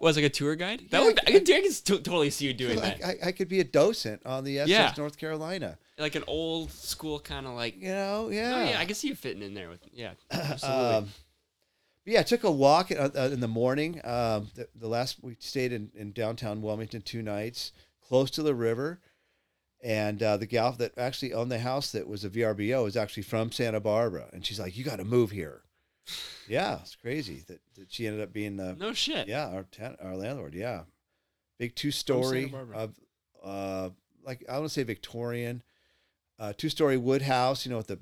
[0.00, 0.82] Was like a tour guide?
[0.90, 3.04] That Yeah, would I- I could, I could totally see you doing I, that.
[3.04, 4.92] I, I could be a docent on the SS Yeah.
[4.96, 5.78] North Carolina.
[5.98, 7.76] Like an old school kind of like.
[7.80, 8.52] You know, yeah.
[8.56, 9.80] Oh yeah, I can see you fitting in there with.
[9.92, 10.94] Yeah, absolutely.
[10.94, 11.04] Um,
[12.04, 14.00] but yeah, I took a walk uh, uh, in the morning.
[14.04, 17.72] Um, the, the last we stayed in, in downtown Wilmington two nights,
[18.02, 19.00] close to the river,
[19.82, 23.22] and uh, the gal that actually owned the house that was a VRBO is actually
[23.22, 25.62] from Santa Barbara, and she's like, "You got to move here."
[26.48, 29.28] Yeah, it's crazy that, that she ended up being the no shit.
[29.28, 30.54] yeah our ten, our landlord.
[30.54, 30.82] Yeah,
[31.58, 32.94] big two story of
[33.42, 33.90] uh
[34.24, 35.62] like I want to say Victorian,
[36.38, 37.64] uh, two story wood house.
[37.64, 37.98] You know with the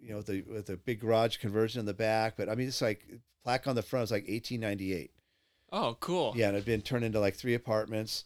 [0.00, 2.36] you know with the with the big garage conversion in the back.
[2.36, 3.06] But I mean it's like
[3.42, 5.10] plaque on the front is like 1898.
[5.72, 6.34] Oh, cool.
[6.36, 8.24] Yeah, and it'd been turned into like three apartments.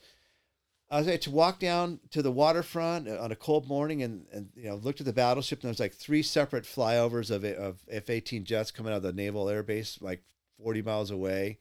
[0.91, 4.25] I was like to walk down to the waterfront uh, on a cold morning and,
[4.33, 7.45] and you know looked at the battleship and there was like three separate flyovers of
[7.45, 10.23] of F-18 jets coming out of the naval air base like
[10.63, 11.59] 40 miles away.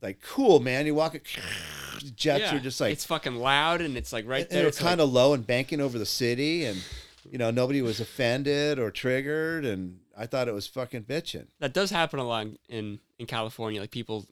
[0.00, 0.86] Like cool, man.
[0.86, 1.22] You walk it,
[2.16, 4.58] jets Yeah, are just like it's fucking loud and it's like right and there.
[4.60, 6.82] they were It's kind of low and banking over the city and
[7.30, 11.46] you know nobody was offended or triggered and I thought it was fucking bitching.
[11.60, 13.80] that does happen a lot in in California.
[13.80, 14.26] Like people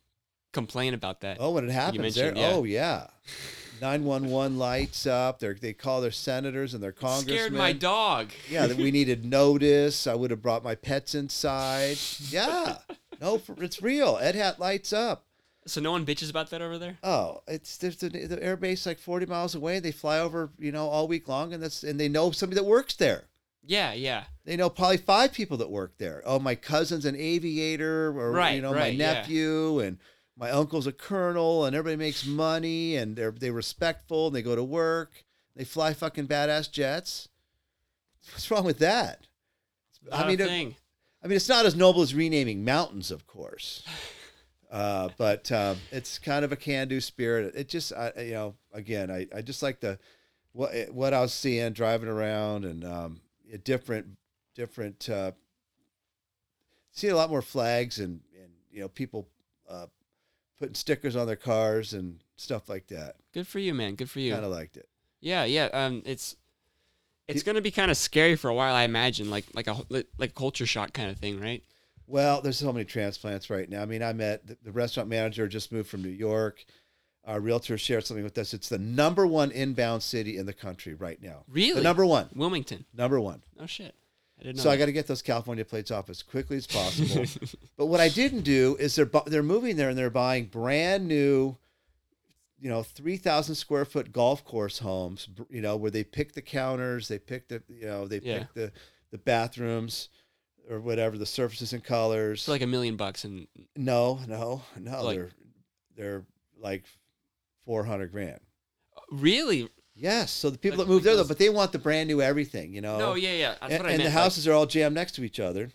[0.53, 1.39] complain about that.
[1.41, 2.33] Oh, when it happens, there.
[2.33, 2.53] mentioned, yeah.
[2.55, 3.07] Oh yeah,
[3.83, 5.41] nine one one lights up.
[5.41, 7.37] They they call their senators and their congressmen.
[7.37, 8.31] Scared my dog.
[8.49, 10.07] Yeah, that we needed notice.
[10.07, 11.99] I would have brought my pets inside.
[12.31, 12.79] Yeah,
[13.21, 14.17] no, for, it's real.
[14.17, 15.27] Edhat lights up.
[15.67, 16.99] So no one bitches about that over there.
[17.05, 19.81] Oh, it's there's the, the air base like forty miles away.
[19.81, 22.67] They fly over, you know, all week long, and that's and they know somebody that
[22.67, 23.25] works there.
[23.65, 24.25] Yeah, yeah.
[24.45, 26.21] They know probably five people that work there.
[26.25, 29.13] Oh, my cousin's an aviator, or Right, you know, right, my yeah.
[29.13, 29.99] nephew, and
[30.37, 34.57] my uncle's a colonel, and everybody makes money, and they're they respectful, and they go
[34.57, 35.25] to work.
[35.55, 37.29] They fly fucking badass jets.
[38.33, 39.27] What's wrong with that?
[40.11, 40.49] I mean, it-
[41.25, 43.85] I mean, it's not as noble as renaming mountains, of course,
[44.73, 47.55] uh, but um, it's kind of a can-do spirit.
[47.55, 49.99] It just, I, you know, again, I, I just like the
[50.53, 53.21] what what I was seeing driving around and um,
[53.53, 54.07] a different
[54.55, 55.33] different uh,
[56.91, 59.29] see a lot more flags and and you know people
[59.69, 59.87] uh,
[60.63, 63.17] putting stickers on their cars and stuff like that.
[63.35, 63.97] Good for you, man.
[63.97, 64.33] Good for you.
[64.33, 64.89] Kind of liked it.
[65.21, 65.65] Yeah, yeah.
[65.73, 66.37] Um, it's
[67.27, 69.29] it's gonna be kind of scary for a while, I imagine.
[69.29, 69.77] Like like a
[70.19, 71.65] like culture shock kind of thing, right?
[72.07, 73.83] Well, there's so many transplants right now.
[73.83, 76.65] I mean, I met the, the restaurant manager just moved from New York.
[77.25, 78.55] Our realtor shared something with us.
[78.55, 81.43] It's the number one inbound city in the country right now.
[81.49, 81.75] Really?
[81.75, 82.29] The number one.
[82.37, 82.85] Wilmington.
[82.95, 83.43] Number one.
[83.59, 83.97] Oh shit.
[84.45, 84.53] I.
[84.57, 87.25] So I got to get those California plates off as quickly as possible.
[87.77, 91.07] but what I didn't do is they're bu- they're moving there and they're buying brand
[91.07, 91.57] new,
[92.59, 95.29] you know, three thousand square foot golf course homes.
[95.51, 98.39] You know, where they pick the counters, they pick the you know they Yeah.
[98.41, 98.73] pick the
[99.11, 100.09] the bathrooms
[100.71, 102.47] or whatever the surfaces and colors.
[102.49, 105.03] like a million bucks and no, no, no.
[105.05, 105.31] Like- they're
[105.97, 106.25] they're
[106.59, 106.85] like
[107.65, 108.41] four hundred grand.
[109.11, 110.31] really Yes.
[110.31, 112.73] So the people Like that move there though, but they want the brand new everything.
[112.73, 112.99] You know.
[112.99, 114.95] no yeah yeah that's and, what I and meant the like- houses are all jammed
[114.95, 115.71] next to each other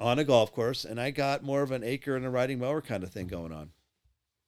[0.00, 2.80] on a golf course and i got more of an acre and a riding mower
[2.80, 3.70] kind of thing going on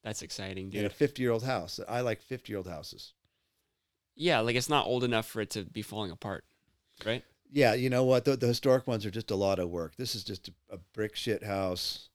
[0.01, 3.11] that's exciting in a 50 year old house i like 50 year old houses
[4.15, 6.45] yeah like it's not old enough for it to be falling apart
[7.05, 9.97] right yeah you know what the, the historic ones are just a lot of work
[9.97, 12.07] this is just a, a brick shit house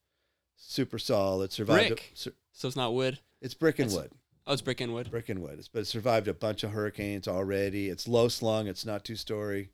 [0.56, 2.10] super solid survived Brick?
[2.14, 4.12] A, sur- so it's not wood it's brick and It's- wood
[4.46, 6.70] oh it's brick and wood brick and wood It's- but it survived a bunch of
[6.72, 9.70] hurricanes already it's low slung it's not two story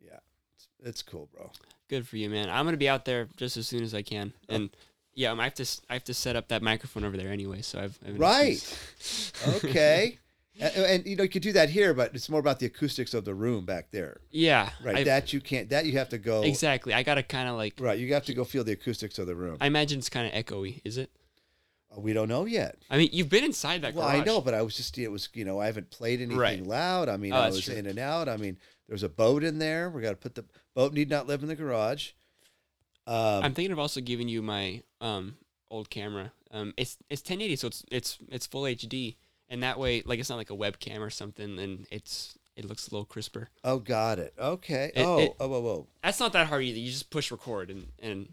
[0.00, 0.18] yeah
[0.56, 1.50] it's, it's cool bro
[1.88, 4.32] good for you man i'm gonna be out there just as soon as i can
[4.48, 4.54] Oh.
[4.54, 4.70] and
[5.14, 7.78] yeah i have to i have to set up that microphone over there anyway so
[7.80, 8.78] i've, I've Right.
[9.64, 10.18] okay
[10.60, 13.14] and, and you know you could do that here but it's more about the acoustics
[13.14, 14.96] of the room back there yeah Right.
[14.98, 15.70] I- that you can't.
[15.70, 16.42] That you have to go.
[16.42, 17.98] exactly i gotta kind of like Right.
[17.98, 19.56] You have to go feel the acoustics of the room.
[19.60, 21.10] i imagine it's kind of echoey is it
[21.96, 22.76] we don't know yet.
[22.90, 24.96] i mean you've been inside that Well, garage I know, but I was just.
[24.98, 25.28] It was.
[25.34, 26.62] You know, I haven't played anything Right.
[26.64, 27.08] loud.
[27.08, 27.74] I mean, Oh, I was true.
[27.74, 28.28] in and out.
[28.28, 28.58] I mean,
[28.88, 29.88] there's a boat in there.
[29.90, 30.92] We got to put the boat.
[30.92, 32.10] Need not live in the garage.
[33.06, 35.38] Um, i'm thinking of also giving you my um
[35.70, 39.16] old camera um it's it's 1080 so it's it's it's full hd
[39.48, 42.86] and that way like it's not like a webcam or something and it's it looks
[42.88, 44.34] a little crisper oh, got it.
[44.38, 44.92] Okay.
[44.94, 45.86] It- oh, it- oh, whoa, whoa.
[46.02, 48.28] that's not that hard either you just push record and and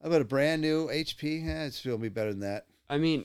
[0.00, 1.44] How about a brand new HP?
[1.44, 2.66] Yeah, it's feeling me better than that.
[2.88, 3.24] I mean,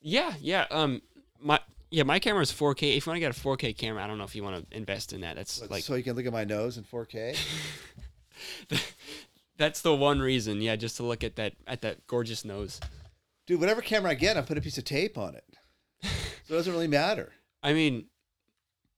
[0.00, 0.66] yeah, yeah.
[0.70, 1.02] Um,
[1.40, 2.96] my yeah, my camera is 4K.
[2.96, 4.76] If you want to get a 4K camera, I don't know if you want to
[4.76, 5.36] invest in that.
[5.36, 7.36] That's like so you can look at my nose in 4K.
[9.56, 10.60] that's the one reason.
[10.60, 12.80] Yeah, just to look at that at that gorgeous nose.
[13.46, 15.44] Dude, whatever camera I get, I put a piece of tape on it.
[16.48, 17.32] So it doesn't really matter.
[17.62, 18.06] I mean,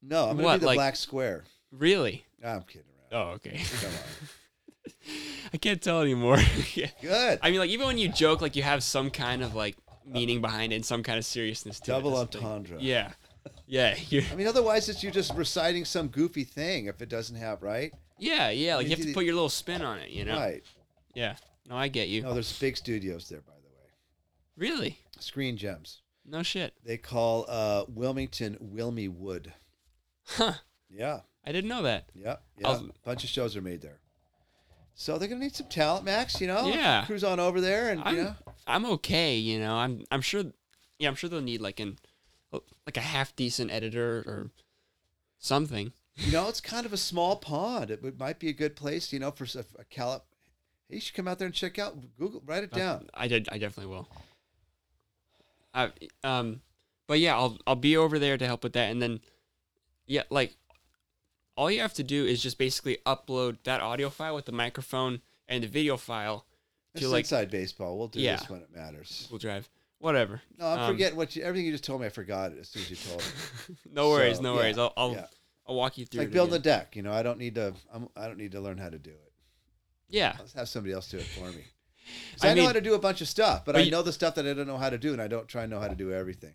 [0.02, 1.44] No, I'm gonna What, be the like- black square.
[1.70, 2.24] really?
[2.42, 3.28] I'm kidding around.
[3.28, 3.60] Oh, okay.
[3.80, 4.92] Come on.
[5.52, 6.38] I can't tell anymore.
[6.74, 6.88] yeah.
[7.02, 7.38] Good.
[7.42, 9.76] I mean, like even when you joke, like you have some kind of like
[10.06, 12.32] meaning behind it and some kind of seriousness to Double it.
[12.32, 12.42] Thing.
[12.44, 12.78] entendre.
[12.80, 13.12] Yeah,
[13.66, 13.96] yeah,
[14.32, 17.92] I mean, otherwise, it's you're just reciting some goofy thing if it doesn't have right.
[18.18, 18.76] yeah, yeah.
[18.76, 20.10] Like you have to put your little spin on it.
[20.10, 20.36] You know?
[20.36, 20.62] Right.
[21.14, 21.36] Yeah.
[21.68, 22.22] No, I get you.
[22.22, 23.88] No, there's big studios there, by the way.
[24.68, 24.98] Really?
[25.18, 26.02] Screen Gems.
[26.26, 26.74] No shit.
[26.84, 29.48] They call uh, Wilmington Wilmywood.
[30.26, 30.54] Huh.
[30.90, 31.20] Yeah.
[31.46, 32.06] I didn't know that.
[32.14, 32.36] Yeah.
[32.58, 32.68] Yeah.
[32.68, 33.98] I'll- A bunch of shows are made there.
[34.94, 36.40] So they're gonna need some talent, Max.
[36.40, 36.66] You know.
[36.66, 37.04] Yeah.
[37.06, 38.34] Cruise on over there, and I'm you know.
[38.66, 39.74] I'm okay, you know.
[39.74, 40.44] I'm I'm sure
[40.98, 41.98] yeah, I'm sure they'll need like an
[42.86, 44.50] like a half decent editor or
[45.38, 45.92] something.
[46.16, 47.90] You know, it's kind of a small pond.
[47.90, 50.22] It might be a good place, you know, for a Calip.
[50.88, 51.96] Hey, you should come out there and check out.
[52.18, 53.08] Google, write it down.
[53.14, 54.08] I did I definitely will.
[55.74, 55.90] I
[56.22, 56.60] um
[57.06, 59.20] but yeah, I'll I'll be over there to help with that and then
[60.06, 60.56] yeah, like
[61.56, 65.20] all you have to do is just basically upload that audio file with the microphone
[65.48, 66.46] and the video file
[66.94, 67.96] It's to like inside baseball.
[67.98, 68.36] We'll do Yeah.
[68.36, 69.28] this when it matters.
[69.30, 69.68] We'll Drive.
[69.98, 70.42] Whatever.
[70.58, 72.06] No, I Um, forget what you, everything you just told me.
[72.06, 73.76] I forgot it as soon as you told me.
[73.92, 74.78] no worries, So, no yeah, worries.
[74.78, 75.26] I'll I'll, yeah.
[75.66, 76.94] I'll walk you It's through like it building a deck.
[76.96, 77.74] You know, I don't need to.
[77.92, 79.32] I'm, I don't need to learn how to do it.
[80.10, 80.36] Yeah.
[80.38, 81.64] Let's have somebody else do it for me.
[82.42, 84.02] I I, know how to do a bunch of stuff, but, But I you- know
[84.02, 85.80] the stuff that I don't know how to do, and I don't try and know
[85.80, 86.54] how to do everything.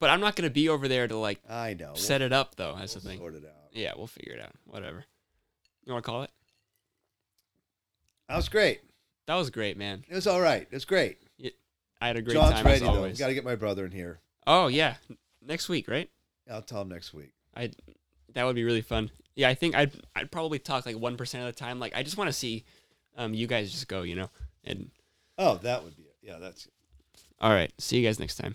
[0.00, 1.94] But I'm not gonna be over there to like I know.
[1.94, 2.74] set it up though.
[2.76, 3.18] That's the we'll thing.
[3.18, 3.52] Sort it out.
[3.72, 4.52] Yeah, we'll figure it out.
[4.66, 5.04] Whatever.
[5.84, 6.30] You want to call it?
[8.28, 8.80] That was great.
[9.26, 10.04] That was great, man.
[10.08, 10.62] It was all right.
[10.62, 11.18] It was great.
[12.00, 13.12] I had a great John's time ready as though.
[13.12, 14.20] Got to get my brother in here.
[14.46, 14.94] Oh yeah,
[15.44, 16.08] next week, right?
[16.50, 17.32] I'll tell him next week.
[17.56, 17.70] I
[18.34, 19.10] that would be really fun.
[19.34, 21.80] Yeah, I think I'd I'd probably talk like one percent of the time.
[21.80, 22.64] Like I just want to see
[23.16, 24.30] um you guys just go, you know.
[24.64, 24.90] And
[25.38, 26.16] Oh, that would be it.
[26.22, 26.68] Yeah, that's
[27.40, 28.54] all right, see you guys next time.